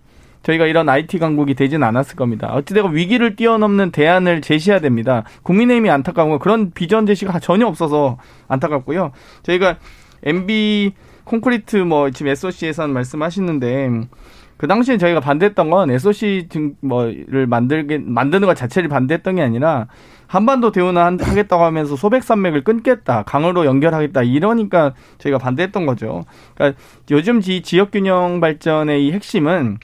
[0.49, 2.49] 저희가 이런 IT 강국이 되진 않았을 겁니다.
[2.55, 5.25] 어찌되건 위기를 뛰어넘는 대안을 제시해야 됩니다.
[5.43, 8.17] 국민의힘이 안타까운 건 그런 비전 제시가 전혀 없어서
[8.49, 9.13] 안타깝고요.
[9.43, 9.77] 저희가
[10.23, 10.93] MB
[11.25, 14.09] 콘크리트 뭐 지금 SOC 예산 말씀하시는데
[14.57, 19.87] 그 당시에 저희가 반대했던 건 SOC 등 뭐를 만들게 만드는 것 자체를 반대했던 게 아니라
[20.27, 26.25] 한반도 대운을 하겠다고 하면서 소백산맥을 끊겠다, 강으로 연결하겠다 이러니까 저희가 반대했던 거죠.
[26.55, 26.81] 그러니까
[27.11, 29.79] 요즘 지 지역 균형 발전의 이 핵심은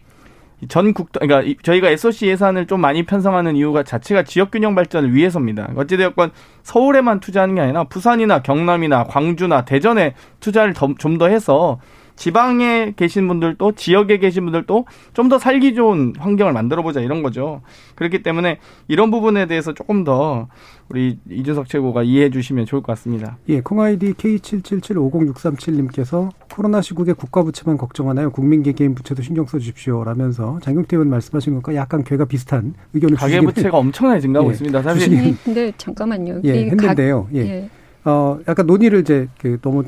[0.68, 5.70] 전국 그러니까 저희가 SOC 예산을 좀 많이 편성하는 이유가 자체가 지역 균형 발전을 위해서입니다.
[5.76, 6.30] 어찌되었건
[6.62, 11.78] 서울에만 투자하는 게 아니라 부산이나 경남이나 광주나 대전에 투자를 좀더 해서
[12.16, 17.62] 지방에 계신 분들도 지역에 계신 분들도 좀 더 살기 좋은 환경을 만들어 보자 이런 거죠.
[17.94, 18.58] 그렇기 때문에
[18.88, 20.48] 이런 부분에 대해서 조금 더
[20.90, 23.38] 우리 이준석 최고가 이해해 주시면 좋을 것 같습니다.
[23.48, 28.30] 예, 콩아이디 K77750637님께서 코로나 시국에 국가 부채만 걱정하나요?
[28.30, 33.16] 국민 개개인 부채도 신경 써 주십시오 라면서 장경태 의원 말씀하신 것과 약간 괴가 비슷한 의견을
[33.16, 34.82] 가계 부채가 엄청나게 증가하고 예, 있습니다.
[34.82, 35.10] 사실.
[35.10, 36.40] 네, 근데 잠깐만요.
[36.44, 37.28] 예, 했는데요.
[37.34, 37.38] 예.
[37.40, 37.68] 예.
[38.04, 39.84] 어, 약간 논의를 이제 그 너무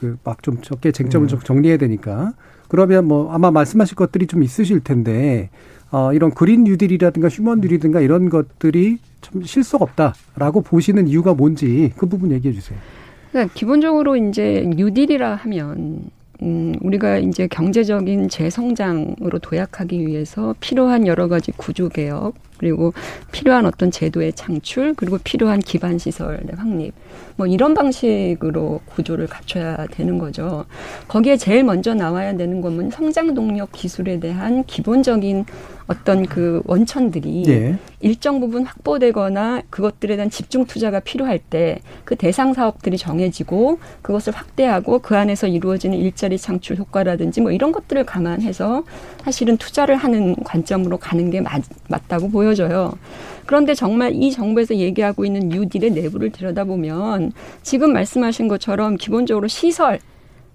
[0.00, 1.28] 그 막 좀 적게 쟁점을 음.
[1.28, 2.32] 좀 정리해야 되니까
[2.68, 5.50] 그러면 뭐 아마 말씀하실 것들이 좀 있으실 텐데
[5.92, 12.06] 어 이런 그린 뉴딜이라든가 휴먼 뉴딜이든가 이런 것들이 좀 실속 없다라고 보시는 이유가 뭔지 그
[12.06, 12.78] 부분 얘기해 주세요.
[13.32, 16.04] 그러니까 기본적으로 이제 뉴딜이라 하면
[16.42, 22.92] 음, 우리가 이제 경제적인 재성장으로 도약하기 위해서 필요한 여러 가지 구조 개혁, 그리고
[23.32, 26.92] 필요한 어떤 제도의 창출 그리고 필요한 기반 시설의 확립
[27.36, 30.66] 뭐 이런 방식으로 구조를 갖춰야 되는 거죠.
[31.08, 35.46] 거기에 제일 먼저 나와야 되는 것은 성장 동력 기술에 대한 기본적인
[35.86, 37.78] 어떤 그 원천들이 네.
[38.00, 41.80] 일정 부분 확보되거나 그것들에 대한 집중 투자가 필요할 때
[42.10, 48.04] 그 대상 사업들이 정해지고 그것을 확대하고 그 안에서 이루어지는 일자리 창출 효과라든지 뭐 이런 것들을
[48.04, 48.82] 감안해서
[49.22, 52.92] 사실은 투자를 하는 관점으로 가는 게 맞, 맞다고 보여 져요.
[53.46, 57.32] 그런데 정말 이 정부에서 얘기하고 있는 뉴딜의 내부를 들여다보면
[57.62, 59.98] 지금 말씀하신 것처럼 기본적으로 시설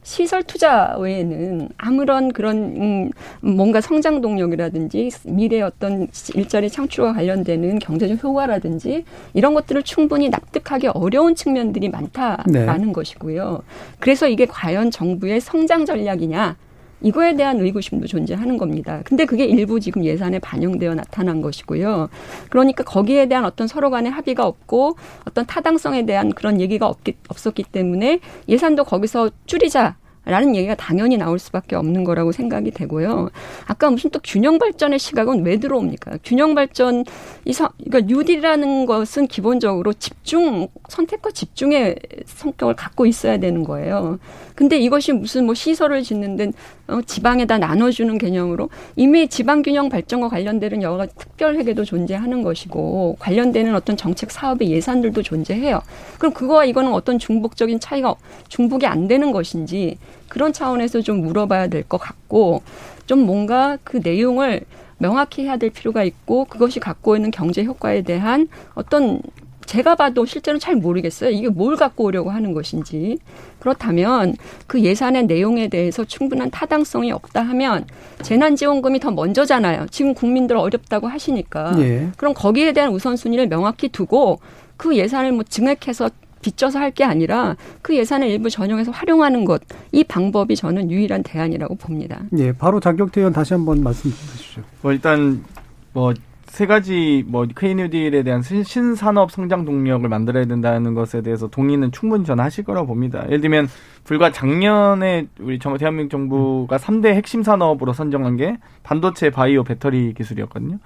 [0.05, 3.09] 시설 투자 외에는 아무런 그런 음,
[3.41, 11.33] 뭔가 성장 동력이라든지 미래 어떤 일자리 창출과 관련되는 경제적 효과라든지 이런 것들을 충분히 납득하기 어려운
[11.33, 12.91] 측면들이 많다라는 네.
[12.93, 13.63] 것이고요.
[13.99, 16.55] 그래서 이게 과연 정부의 성장 전략이냐
[17.01, 19.01] 이거에 대한 의구심도 존재하는 겁니다.
[19.05, 22.09] 근데 그게 일부 지금 예산에 반영되어 나타난 것이고요.
[22.49, 27.63] 그러니까 거기에 대한 어떤 서로 간의 합의가 없고 어떤 타당성에 대한 그런 얘기가 없기, 없었기
[27.63, 33.29] 때문에 예산도 거기서 줄이자 라는 얘기가 당연히 나올 수밖에 없는 거라고 생각이 되고요.
[33.65, 36.17] 아까 무슨 또 균형 발전의 시각은 왜 들어옵니까?
[36.23, 37.05] 균형 발전
[37.45, 41.95] 이 서, 그러니까 뉴딜이라는 것은 기본적으로 집중 선택과 집중의
[42.25, 44.19] 성격을 갖고 있어야 되는 거예요.
[44.55, 46.51] 근데 이것이 무슨 뭐 시설을 짓는 데
[46.87, 53.17] 어, 지방에다 나눠주는 개념으로 이미 지방 균형 발전과 관련되는 여러 가지 특별 회계도 존재하는 것이고
[53.19, 55.81] 관련되는 어떤 정책 사업의 예산들도 존재해요.
[56.17, 58.15] 그럼 그거와 이거는 어떤 중복적인 차이가
[58.47, 59.97] 중복이 안 되는 것인지
[60.27, 62.61] 그런 차원에서 좀 물어봐야 될 것 같고
[63.05, 64.61] 좀 뭔가 그 내용을
[64.97, 69.21] 명확히 해야 될 필요가 있고 그것이 갖고 있는 경제 효과에 대한 어떤
[69.65, 71.31] 제가 봐도 실제로는 잘 모르겠어요.
[71.31, 73.17] 이게 뭘 갖고 오려고 하는 것인지.
[73.59, 74.35] 그렇다면
[74.67, 77.85] 그 예산의 내용에 대해서 충분한 타당성이 없다 하면
[78.21, 79.87] 재난지원금이 더 먼저잖아요.
[79.89, 81.73] 지금 국민들 어렵다고 하시니까.
[81.79, 82.09] 예.
[82.15, 84.39] 그럼 거기에 대한 우선순위를 명확히 두고
[84.77, 86.11] 그 예산을 뭐 증액해서
[86.45, 91.75] 빚져서 할 게 아니라 그 예산을 일부 전용해서 활용하는 것 이 방법이 저는 유일한 대안이라고
[91.75, 92.21] 봅니다.
[92.37, 94.61] 예, 바로 자격태 의원 다시 한번 말씀 주시죠.
[94.81, 95.43] 뭐 일단
[95.93, 96.13] 뭐
[96.47, 102.41] 세 가지 뭐 K뉴딜에 대한 신산업 성장 동력을 만들어야 된다는 것에 대해서 동의는 충분히 저는
[102.41, 103.25] 하실 거라고 봅니다.
[103.25, 103.67] 예를 들면
[104.05, 110.77] 불과 작년에 우리 대한민국 정부가 3대 핵심 산업으로 선정한 게 반도체, 바이오, 배터리 기술이었거든요.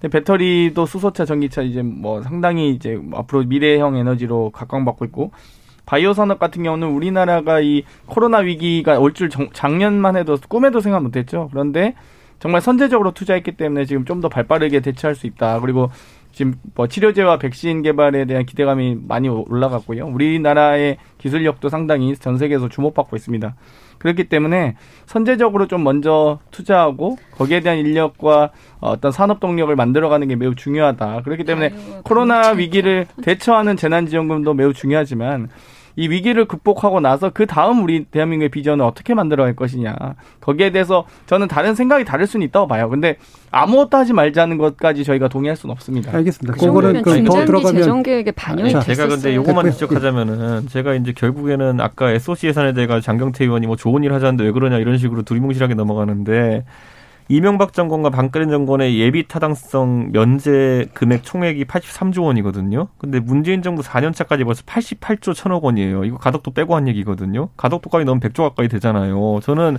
[0.00, 5.30] 근데 배터리도 수소차, 전기차 이제 뭐 상당히 이제 앞으로 미래형 에너지로 각광받고 있고
[5.86, 11.48] 바이오 산업 같은 경우는 우리나라가 이 코로나 위기가 올 줄 작년만 해도 꿈에도 생각 못했죠.
[11.52, 11.94] 그런데
[12.38, 15.60] 정말 선제적으로 투자했기 때문에 지금 좀 더 발빠르게 대처할 수 있다.
[15.60, 15.90] 그리고
[16.32, 20.06] 지금 뭐 치료제와 백신 개발에 대한 기대감이 많이 올라갔고요.
[20.06, 23.54] 우리나라의 기술력도 상당히 전 세계에서 주목받고 있습니다.
[23.98, 24.76] 그렇기 때문에
[25.06, 31.22] 선제적으로 좀 먼저 투자하고 거기에 대한 인력과 어떤 산업 동력을 만들어가는 게 매우 중요하다.
[31.22, 31.72] 그렇기 때문에
[32.02, 35.48] 코로나 위기를 대처하는 재난지원금도 매우 중요하지만
[35.96, 39.94] 이 위기를 극복하고 나서 그 다음 우리 대한민국의 비전을 어떻게 만들어갈 것이냐
[40.40, 42.88] 거기에 대해서 저는 다른 생각이 다를 수는 있다고 봐요.
[42.90, 43.16] 근데
[43.50, 46.14] 아무것도 하지 말자는 것까지 저희가 동의할 수는 없습니다.
[46.14, 46.52] 알겠습니다.
[46.52, 51.80] 그 그거는 더 들어가면 재정 계획에 반영이 아, 제가 근데 요거만 지적하자면은 제가 이제 결국에는
[51.80, 55.74] 아까 SOC 예산에 대해 장경태 의원이 뭐 좋은 일 하자는데 왜 그러냐 이런 식으로 두리뭉실하게
[55.74, 56.64] 넘어가는데
[57.28, 62.88] 이명박 정권과 반가른 정권의 예비 타당성 면제 금액 총액이 83조 원이거든요.
[62.98, 66.04] 근데 문재인 정부 4년 차까지 벌써 88조 천억 원이에요.
[66.04, 67.48] 이거 가덕도 빼고 한 얘기거든요.
[67.56, 69.40] 가덕도까지 넣으면 100조 가까이 되잖아요.
[69.42, 69.78] 저는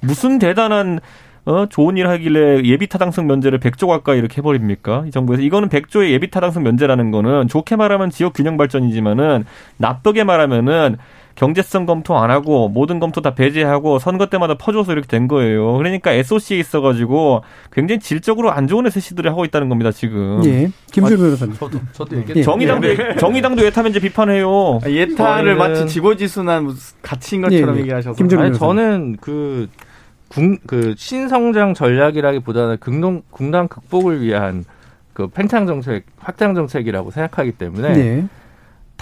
[0.00, 1.00] 무슨 대단한
[1.44, 5.04] 어, 좋은 일 하길래 예비 타당성 면제를 100조 가까이 이렇게 해버립니까?
[5.08, 5.42] 이 정부에서.
[5.42, 9.44] 이거는 100조의 예비 타당성 면제라는 거는 좋게 말하면 지역 균형 발전이지만은
[9.78, 10.98] 나쁘게 말하면은
[11.34, 15.76] 경제성 검토 안 하고 모든 검토 다 배제하고 선거 때마다 퍼줘서 이렇게 된 거예요.
[15.76, 20.44] 그러니까 SOC에 있어가지고 굉장히 질적으로 안 좋은 SC들이 하고 있다는 겁니다 지금.
[20.44, 20.70] 예.
[20.90, 21.54] 김준 변호사님.
[21.56, 22.32] 저도 저도 얘기.
[22.36, 22.42] 예.
[22.42, 23.16] 정의당도 예.
[23.18, 24.80] 정의당도 예타면제 비판해요.
[24.84, 27.80] 아, 예타를 마치 지고지순한 가치인 것처럼 예.
[27.80, 28.16] 얘기하셔서.
[28.16, 29.68] 김준 아니 저는 그.
[30.32, 34.64] 국, 그 신성장 전략이라기보다는 극동, 국난 극복을 위한
[35.12, 38.26] 그 팽창 정책, 확장 정책이라고 생각하기 때문에 네.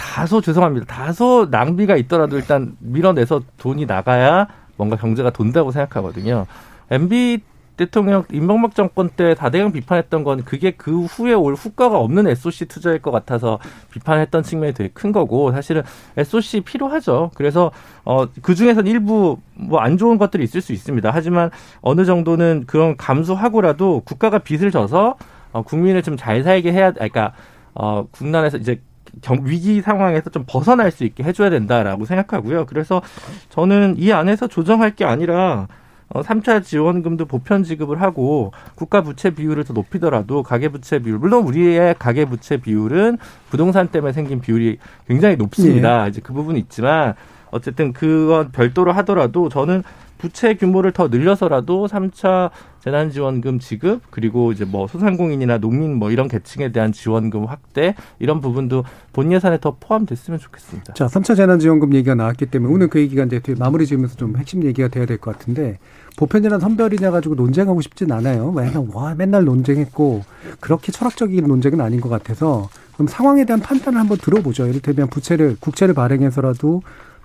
[0.01, 0.87] 다소 죄송합니다.
[0.87, 6.47] 다소 낭비가 있더라도 일단 밀어내서 돈이 나가야 뭔가 경제가 돈다고 생각하거든요.
[6.89, 7.39] MB
[7.77, 12.99] 대통령 임명박 정권 때 다대강 비판했던 건 그게 그 후에 올 후과가 없는 SOC 투자일
[13.01, 13.59] 것 같아서
[13.91, 15.83] 비판했던 측면이 되게 큰 거고 사실은
[16.17, 17.31] SOC 필요하죠.
[17.35, 17.71] 그래서
[18.03, 21.09] 어그 중에선 일부 뭐 안 좋은 것들이 있을 수 있습니다.
[21.13, 25.15] 하지만 어느 정도는 그런 감수하고라도 국가가 빚을 져서
[25.53, 27.33] 어 국민을 좀 잘 살게 해야 그러니까
[27.73, 28.81] 어 국난에서 이제
[29.21, 32.65] 경, 위기 상황에서 좀 벗어날 수 있게 해줘야 된다라고 생각하고요.
[32.65, 33.01] 그래서
[33.49, 35.67] 저는 이 안에서 조정할 게 아니라
[36.13, 41.45] 어, 3차 지원금도 보편 지급을 하고 국가 부채 비율을 더 높이더라도 가계 부채 비율 물론
[41.45, 43.17] 우리의 가계 부채 비율은
[43.49, 46.05] 부동산 때문에 생긴 비율이 굉장히 높습니다.
[46.05, 46.09] 예.
[46.09, 47.15] 이제 그 부분이 있지만
[47.51, 49.83] 어쨌든 그건 별도로 하더라도 저는
[50.21, 52.51] 부채 규모를 더 늘려서라도 3차
[52.83, 58.83] 재난지원금 지급 그리고 이제 뭐 소상공인이나 농민 뭐 이런 계층에 대한 지원금 확대 이런 부분도
[59.13, 60.93] 본 예산에 더 포함됐으면 좋겠습니다.
[60.93, 64.89] 자, 3차 재난지원금 얘기가 나왔기 때문에 오늘 그 얘기가 이제 마무리 지으면서 좀 핵심 얘기가
[64.89, 65.79] 돼야 될 것 같은데
[66.17, 68.51] 보편이나 선별이냐 가지고 논쟁하고 싶진 않아요.
[68.55, 70.23] 왜냐면 와 맨날 논쟁했고
[70.59, 74.67] 그렇게 철학적인 논쟁은 아닌 것 같아서 그럼 상황에 대한 판단을 한번 들어보죠.
[74.67, 76.83] 이를테면 부채를 국채를 발행해서라도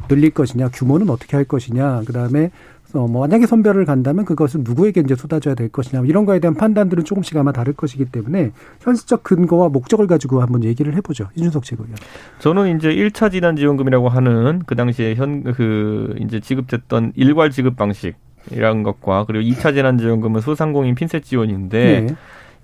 [0.09, 2.51] 늘릴 것이냐, 규모는 어떻게 할 것이냐, 그 다음에
[2.93, 7.05] 어, 뭐 만약에 선별을 간다면 그것은 누구에게 이제 쏟아져야 될 것이냐 이런 거에 대한 판단들은
[7.05, 11.97] 조금씩 아마 다를 것이기 때문에 현실적 근거와 목적을 가지고 한번 얘기를 해보죠 이준석 최고위원.
[12.39, 18.83] 저는 이제 1차 지난 지원금이라고 하는 그 당시에 현 그 이제 지급됐던 일괄 지급 방식이라는
[18.83, 22.17] 것과 그리고 2차 재난 지원금은 소상공인 핀셋 지원인데 네.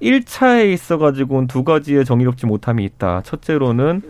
[0.03, 3.23] 1차에 있어 가지고는 두 가지의 정의롭지 못함이 있다.
[3.23, 4.03] 첫째로는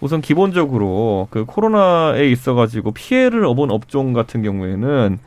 [0.00, 5.18] 우선 기본적으로 그 코로나에 있어 가지고 피해를 업은 업종 같은 경우에는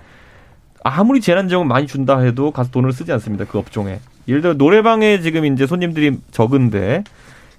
[0.84, 3.46] 아무리 재난지원금 많이 준다 해도 가서 돈을 쓰지 않습니다.
[3.46, 4.00] 그 업종에.
[4.28, 7.04] 예를 들어 노래방에 지금 이제 손님들이 적은데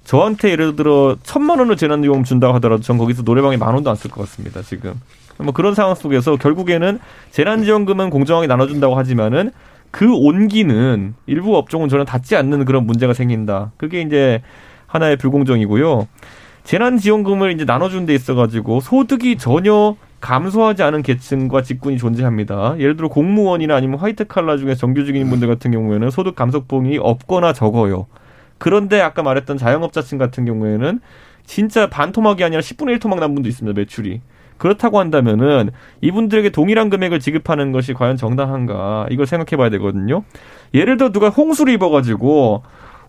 [0.05, 4.11] 저한테 예를 들어 천만 원을 재난지원금 준다고 하더라도 전 거기서 노래방에 만 원도 안 쓸
[4.11, 4.63] 것 같습니다.
[4.63, 4.95] 지금.
[5.39, 6.99] 뭐 그런 상황 속에서 결국에는
[7.33, 9.51] 재난지원금은 공정하게 나눠준다고 하지만은
[9.91, 13.73] 그 온기는 일부 업종은 저는 닿지 않는 그런 문제가 생긴다.
[13.77, 14.43] 그게 이제
[14.87, 16.07] 하나의 불공정이고요.
[16.65, 19.97] 재난지원금을 이제 나눠준 데 있어가지고 소득이 전혀
[20.27, 22.75] 감소하지 않은 계층과 직군이 존재합니다.
[22.81, 28.09] 예를 들어 공무원이나 아니면 화이트 칼라 중에 정규직인 분들 같은 경우에는 소득 감소폭이 없거나 적어요.
[28.59, 30.99] 그런데 아까 말했던 자영업자층 같은 경우에는
[31.45, 33.79] 진짜 반토막이 아니라 10분의 1토막 난 분도 있습니다.
[33.79, 34.21] 매출이.
[34.59, 35.71] 그렇다고 한다면은
[36.01, 40.25] 이분들에게 동일한 금액을 지급하는 것이 과연 정당한가 이걸 생각해 봐야 되거든요.
[40.75, 42.65] 예를 들어 누가 홍수를 입어가지고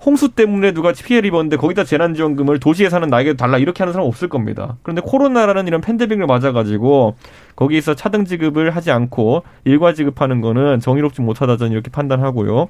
[0.05, 4.29] 홍수 때문에 누가 피해를 입었는데 거기다 재난지원금을 도시에 사는 나에게 달라 이렇게 하는 사람 없을
[4.29, 4.77] 겁니다.
[4.83, 7.15] 그런데 코로나라는 이런 팬데믹을 맞아가지고
[7.55, 12.69] 거기에서 차등 지급을 하지 않고 일괄 지급하는 거는 정의롭지 못하다 저는 이렇게 판단하고요.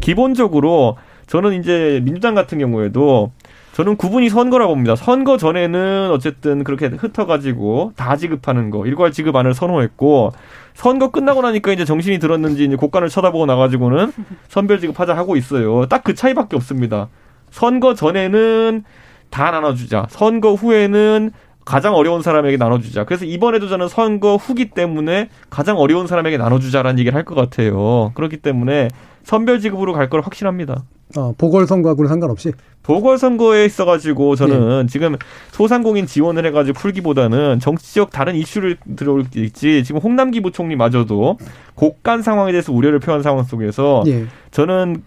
[0.00, 0.96] 기본적으로
[1.26, 3.32] 저는 이제 민주당 같은 경우에도
[3.80, 4.94] 저는 구분이 선거라고 봅니다.
[4.94, 10.32] 선거 전에는 어쨌든 그렇게 흩어가지고 다 지급하는 거, 일괄 지급안을 선호했고,
[10.74, 14.12] 선거 끝나고 나니까 이제 정신이 들었는지 이제 곡간을 쳐다보고 나가지고는
[14.48, 15.86] 선별 지급하자 하고 있어요.
[15.86, 17.08] 딱 그 차이밖에 없습니다.
[17.50, 18.84] 선거 전에는
[19.30, 20.04] 다 나눠주자.
[20.10, 21.30] 선거 후에는
[21.64, 23.04] 가장 어려운 사람에게 나눠주자.
[23.04, 28.12] 그래서 이번에도 저는 선거 후기 때문에 가장 어려운 사람에게 나눠주자라는 얘기를 할 것 같아요.
[28.14, 28.88] 그렇기 때문에
[29.24, 30.84] 선별 지급으로 갈 걸 확신합니다.
[31.16, 32.52] 어, 보궐선거하고는 상관없이?
[32.82, 34.86] 보궐선거에 있어가지고 저는 네.
[34.86, 35.16] 지금
[35.50, 39.50] 소상공인 지원을 해가지고 풀기보다는 정치적 다른 이슈를 들어올지
[39.84, 41.36] 지금 홍남기 부총리마저도
[41.74, 44.24] 곡간 상황에 대해서 우려를 표한 상황 속에서 네.
[44.52, 45.02] 저는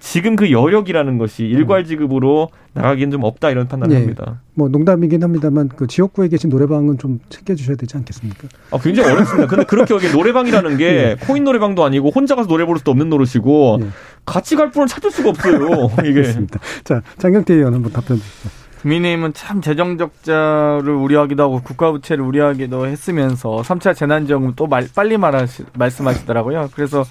[0.00, 4.00] 지금 그 여력이라는 것이 일괄 지급으로 나가기는 좀 없다 이런 판단을 네.
[4.00, 4.40] 합니다.
[4.54, 8.48] 뭐 농담이긴 합니다만 그 지역구에 계신 노래방은 좀 챙겨주셔야 되지 않겠습니까?
[8.70, 9.48] 아 굉장히 어렵습니다.
[9.48, 11.16] 근데 그렇게 여기 노래방이라는 게 네.
[11.26, 13.88] 코인 노래방도 아니고 혼자 가서 노래 부를 수도 없는 노릇이고 네.
[14.24, 15.90] 같이 갈 분을 찾을 수가 없어요.
[16.04, 16.12] 이게.
[16.12, 16.60] 그렇습니다.
[16.84, 18.50] 자 장경태 의원 한번 답변 주시죠.
[18.82, 25.16] 국민의힘은 참 재정 적자를 우려하기도 하고 국가 부채를 우려하기도 했으면서 3차 재난지원금 또 말, 빨리
[25.18, 26.70] 말하시, 말씀하시더라고요.
[26.74, 27.04] 그래서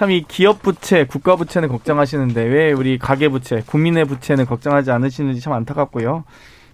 [0.00, 5.42] 참 이 기업 부채, 국가 부채는 걱정하시는데 왜 우리 가계 부채, 국민의 부채는 걱정하지 않으시는지
[5.42, 6.24] 참 안타깝고요.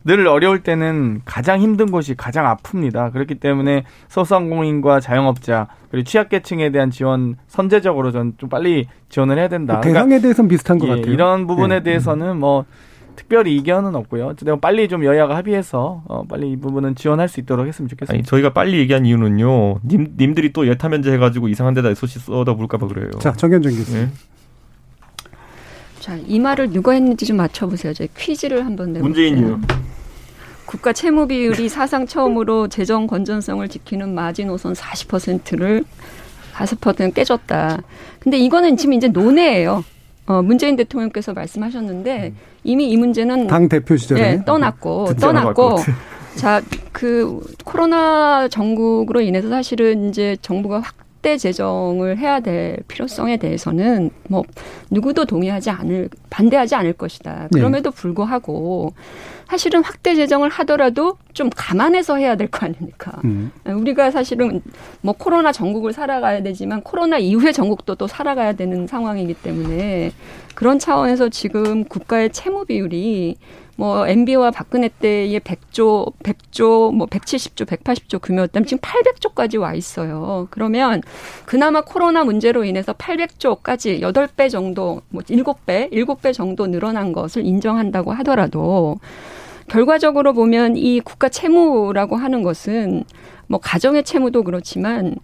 [0.04, 3.12] 늘 어려울 때는 가장 힘든 곳이 가장 아픕니다.
[3.12, 9.80] 그렇기 때문에 소상공인과 자영업자 그리고 취약계층에 대한 지원 선제적으로 전 좀 빨리 지원을 해야 된다.
[9.80, 11.12] 그 대상에 그러니까, 대해서는 비슷한 것 예, 같아요.
[11.12, 11.82] 이런 부분에 네.
[11.82, 12.64] 대해서는 뭐
[13.16, 14.26] 특별히 이견은 없고요.
[14.26, 18.12] 어쨌든 빨리 좀 여야가 합의해서 어, 빨리 이 부분은 지원할 수 있도록 했으면 좋겠습니다.
[18.12, 19.80] 아니, 저희가 빨리 얘기한 이유는요.
[19.84, 23.10] 님, 님들이 또 예타 면제 해가지고 이상한 데다 소시 쏟아부을까 봐 그래요.
[23.18, 24.06] 자, 정현정 교수님.
[24.06, 24.10] 네.
[26.00, 27.92] 자, 이 말을 누가 했는지 좀 맞춰보세요.
[27.92, 29.02] 저희 퀴즈를 한번 내볼게요.
[29.02, 29.60] 문재인이요.
[30.66, 35.84] 국가 채무 비율이 사상 처음으로 재정 건전성을 지키는 마지노선 40%를
[36.52, 37.82] 40% 깨졌다.
[38.20, 39.84] 근데 이거는 지금 이제 논외예요.
[40.26, 42.34] 어, 문재인 대통령께서 말씀하셨는데
[42.66, 44.20] 이미 이 문제는 당 대표 시절에?
[44.20, 45.78] 네, 떠났고 떠났고.
[46.36, 46.60] 자
[46.96, 54.44] 그 코로나 전국으로 인해서 사실은 이제 정부가 확 대 재정을 해야 될 필요성에 대해서는 뭐
[54.90, 57.48] 누구도 동의하지 않을 반대하지 않을 것이다.
[57.50, 57.58] 네.
[57.58, 58.92] 그럼에도 불구하고
[59.48, 63.20] 사실은 확대 재정을 하더라도 좀 감안해서 해야 될 거 아닙니까?
[63.24, 63.50] 음.
[63.66, 64.60] 우리가 사실은
[65.00, 70.12] 뭐 코로나 전국을 살아가야 되지만 코로나 이후의 전국도 또 살아가야 되는 상황이기 때문에
[70.54, 73.36] 그런 차원에서 지금 국가의 채무 비율이
[73.76, 80.48] 뭐 MB와 박근혜 때의 100조, 100조, 뭐 170조, 180조 규모였다면 지금 800조까지 와 있어요.
[80.50, 81.02] 그러면
[81.44, 88.96] 그나마 코로나 문제로 인해서 800조까지 8배 정도, 뭐 7배, 7배 정도 늘어난 것을 인정한다고 하더라도
[89.68, 93.04] 결과적으로 보면 이 국가 채무라고 하는 것은
[93.46, 95.16] 뭐 가정의 채무도 그렇지만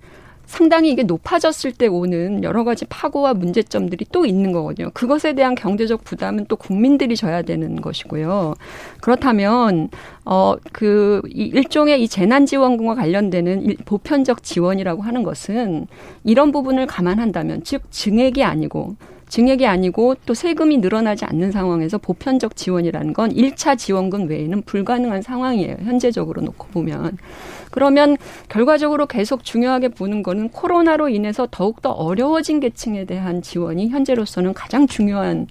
[0.53, 4.91] 상당히 이게 높아졌을 때 오는 여러 가지 파고와 문제점들이 또 있는 거거든요.
[4.93, 8.53] 그것에 대한 경제적 부담은 또 국민들이 져야 되는 것이고요.
[9.01, 9.89] 그렇다면
[10.25, 15.87] 어그 일종의 이 재난지원금과 관련되는 보편적 지원이라고 하는 것은
[16.23, 18.97] 이런 부분을 감안한다면 즉 증액이 아니고
[19.33, 25.77] 증액이 아니고 또 세금이 늘어나지 않는 상황에서 보편적 지원이라는 건 1차 지원금 외에는 불가능한 상황이에요.
[25.85, 27.17] 현재적으로 놓고 보면.
[27.71, 28.19] 그러면
[28.51, 35.47] 결과적으로 계속 중요하게 보는 거는 코로나로 인해서 더욱더 어려워진 계층에 대한 지원이 현재로서는 가장 중요한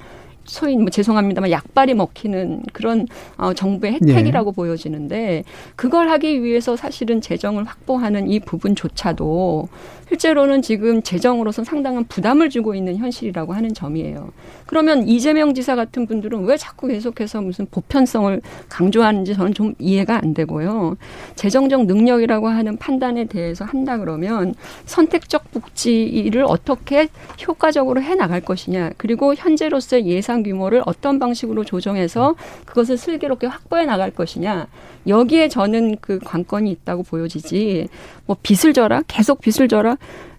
[0.46, 3.08] 소위 뭐 죄송합니다만 약발이 먹히는 그런
[3.38, 4.56] 어 정부의 혜택이라고 네.
[4.56, 5.44] 보여지는데
[5.76, 9.70] 그걸 하기 위해서 사실은 재정을 확보하는 이 부분조차도
[10.12, 14.34] 실제로는 지금 재정으로서 상당한 부담을 주고 있는 현실이라고 하는 점이에요.
[14.66, 20.34] 그러면 이재명 지사 같은 분들은 왜 자꾸 계속해서 무슨 보편성을 강조하는지 저는 좀 이해가 안
[20.34, 20.98] 되고요.
[21.36, 24.54] 재정적 능력이라고 하는 판단에 대해서 한다 그러면
[24.86, 27.08] 선택적 복지를 어떻게
[27.48, 32.36] 효과적으로 해 나갈 것이냐 그리고 현재로서의 예산 규모를 어떤 방식으로 조정해서
[32.66, 34.68] 그것을 슬기롭게 확보해 나갈 것이냐
[35.08, 37.88] 여기에 저는 그 관건이 있다고 보여지지
[38.26, 39.98] 뭐 빚을 져라 계속 빚을 져라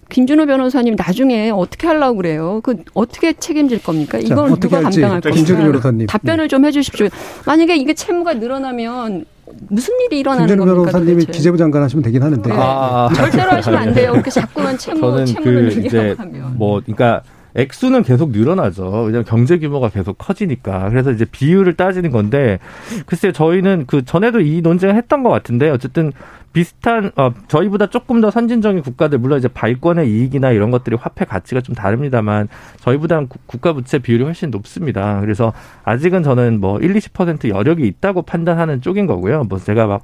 [0.09, 2.61] 김준호 변호사님 나중에 어떻게 하려고 그래요?
[2.63, 4.19] 그 어떻게 책임질 겁니까?
[4.19, 6.07] 이건 누가 감당할 겁니까?
[6.07, 7.09] 답변을 좀 해주십시오.
[7.47, 9.25] 만약에 이게 채무가 늘어나면
[9.69, 10.91] 무슨 일이 일어나는 김준호 겁니까?
[10.93, 11.37] 변호사님이 도대체?
[11.39, 12.57] 기재부 장관 하시면 되긴 하는데 네.
[12.59, 13.09] 아.
[13.15, 14.13] 절대로 하시면 안 돼요.
[14.13, 16.57] 그렇게 자꾸만 채무 채무를 그 이제 하면.
[16.59, 17.23] 뭐 그러니까
[17.55, 18.85] 액수는 계속 늘어나죠.
[18.85, 20.89] 왜냐하면 경제 규모가 계속 커지니까.
[20.91, 22.59] 그래서 이제 비율을 따지는 건데,
[23.07, 26.13] 글쎄 저희는 그 전에도 이 논쟁을 했던 것 같은데, 어쨌든
[26.53, 31.61] 비슷한 어 저희보다 조금 더 선진적인 국가들 물론 이제 발권의 이익이나 이런 것들이 화폐 가치가
[31.61, 32.49] 좀 다릅니다만
[32.81, 35.21] 저희보다는 국가 부채 비율이 훨씬 높습니다.
[35.21, 35.53] 그래서
[35.85, 39.45] 아직은 저는 뭐 1, 20% 여력이 있다고 판단하는 쪽인 거고요.
[39.45, 40.03] 뭐 제가 막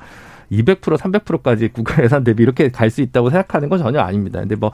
[0.50, 4.40] 200% 300%까지 국가 예산 대비 이렇게 갈 수 있다고 생각하는 건 전혀 아닙니다.
[4.40, 4.72] 근데 뭐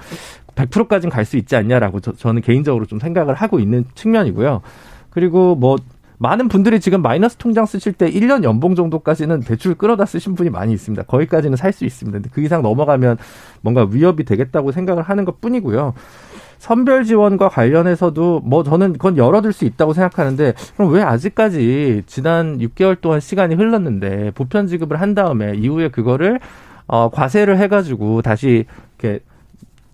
[0.54, 4.62] 100%까지는 갈 수 있지 않냐라고 저, 저는 개인적으로 좀 생각을 하고 있는 측면이고요.
[5.10, 5.76] 그리고 뭐
[6.18, 10.72] 많은 분들이 지금 마이너스 통장 쓰실 때 1년 연봉 정도까지는 대출 끌어다 쓰신 분이 많이
[10.72, 11.02] 있습니다.
[11.04, 12.18] 거기까지는 살 수 있습니다.
[12.18, 13.18] 근데 그 이상 넘어가면
[13.60, 15.92] 뭔가 위협이 되겠다고 생각을 하는 것 뿐이고요.
[16.64, 22.98] 선별 지원과 관련해서도 뭐 저는 그건 열어둘 수 있다고 생각하는데 그럼 왜 아직까지 지난 6개월
[22.98, 26.40] 동안 시간이 흘렀는데 보편 지급을 한 다음에 이후에 그거를
[26.86, 28.64] 어 과세를 해가지고 다시
[28.98, 29.22] 이렇게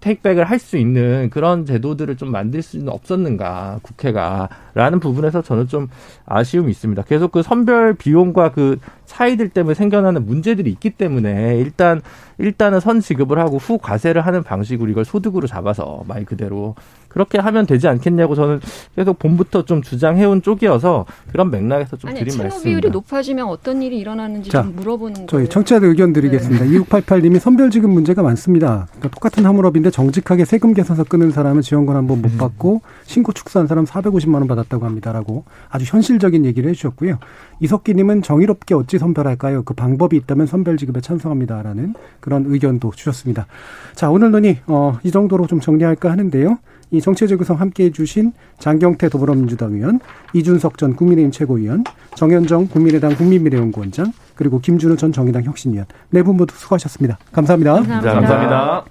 [0.01, 5.89] 테이크백을 할 수 있는 그런 제도들을 좀 만들 수는 없었는가 국회가라는 부분에서 저는 좀
[6.27, 7.03] 아쉬움이 있습니다.
[7.03, 12.03] 계속 그 선별 비용과 그 차이들 때문에 생겨나는 문제들이 있기 때문에 일단
[12.39, 16.75] 일단은 선 지급을 하고 후 과세를 하는 방식으로 이걸 소득으로 잡아서 말 그대로
[17.11, 18.61] 그렇게 하면 되지 않겠냐고 저는
[18.97, 22.63] 계속 봄부터 좀 주장해온 쪽이어서 그런 맥락에서 좀 아니, 드린 말씀입니다.
[22.63, 25.49] 비율이 높아지면 어떤 일이 일어나는지 자, 좀 물어보는 저희 거예요.
[25.49, 26.65] 청취자들 의견 드리겠습니다.
[26.65, 26.71] 네.
[26.79, 28.87] 2688님이 선별지급 문제가 많습니다.
[28.91, 33.85] 그러니까 똑같은 화물업인데 정직하게 세금 계산서 끊은 사람은 지원금 한번 못 받고 신고 축소한 사람
[33.85, 37.19] 450만 원 받았다고 합니다라고 아주 현실적인 얘기를 해주셨고요.
[37.59, 39.65] 이석기님은 정의롭게 어찌 선별할까요?
[39.65, 43.47] 그 방법이 있다면 선별지급에 찬성합니다라는 그런 의견도 주셨습니다.
[43.95, 46.59] 자 오늘 논의 어, 이 정도로 좀 정리할까 하는데요.
[46.91, 50.01] 이 정체적 구성 함께 해주신 장경태 더불어민주당 의원,
[50.35, 51.85] 이준석 전 국민의힘 최고위원,
[52.17, 57.19] 정현정 국민의당 국민미래연구원장, 그리고 김준우 전 정의당 혁신위원 네 분 모두 수고하셨습니다.
[57.33, 57.75] 감사합니다.
[57.75, 58.13] 감사합니다.
[58.15, 58.85] 감사합니다.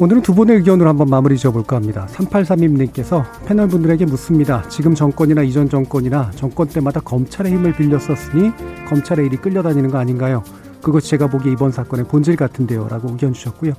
[0.00, 2.08] 오늘은 두 분의 의견으로 한번 마무리 지어볼까 합니다.
[2.10, 4.68] 3832님께서 패널 분들에게 묻습니다.
[4.68, 8.50] 지금 정권이나 이전 정권이나 정권 때마다 검찰의 힘을 빌려 썼으니
[8.88, 10.42] 검찰의 일이 끌려다니는 거 아닌가요?
[10.84, 12.86] 그것이 제가 보기에 이번 사건의 본질 같은데요.
[12.88, 13.72] 라고 의견 주셨고요.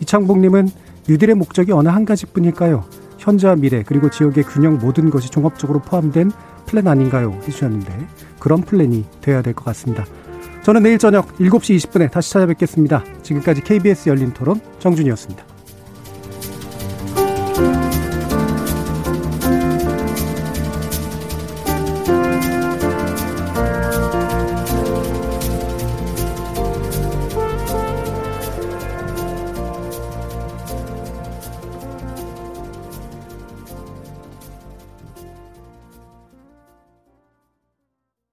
[0.00, 0.68] 이창복님은
[1.08, 2.84] 뉴딜의 목적이 어느 한 가지뿐일까요?
[3.18, 6.30] 현재와 미래 그리고 지역의 균형 모든 것이 종합적으로 포함된
[6.66, 7.38] 플랜 아닌가요?
[7.42, 8.08] 해주셨는데
[8.40, 10.04] 그런 플랜이 돼야 될 것 같습니다.
[10.62, 13.04] 저는 내일 저녁 7시 20분에 다시 찾아뵙겠습니다.
[13.22, 15.55] 지금까지 KBS 열린 토론 정준희였습니다.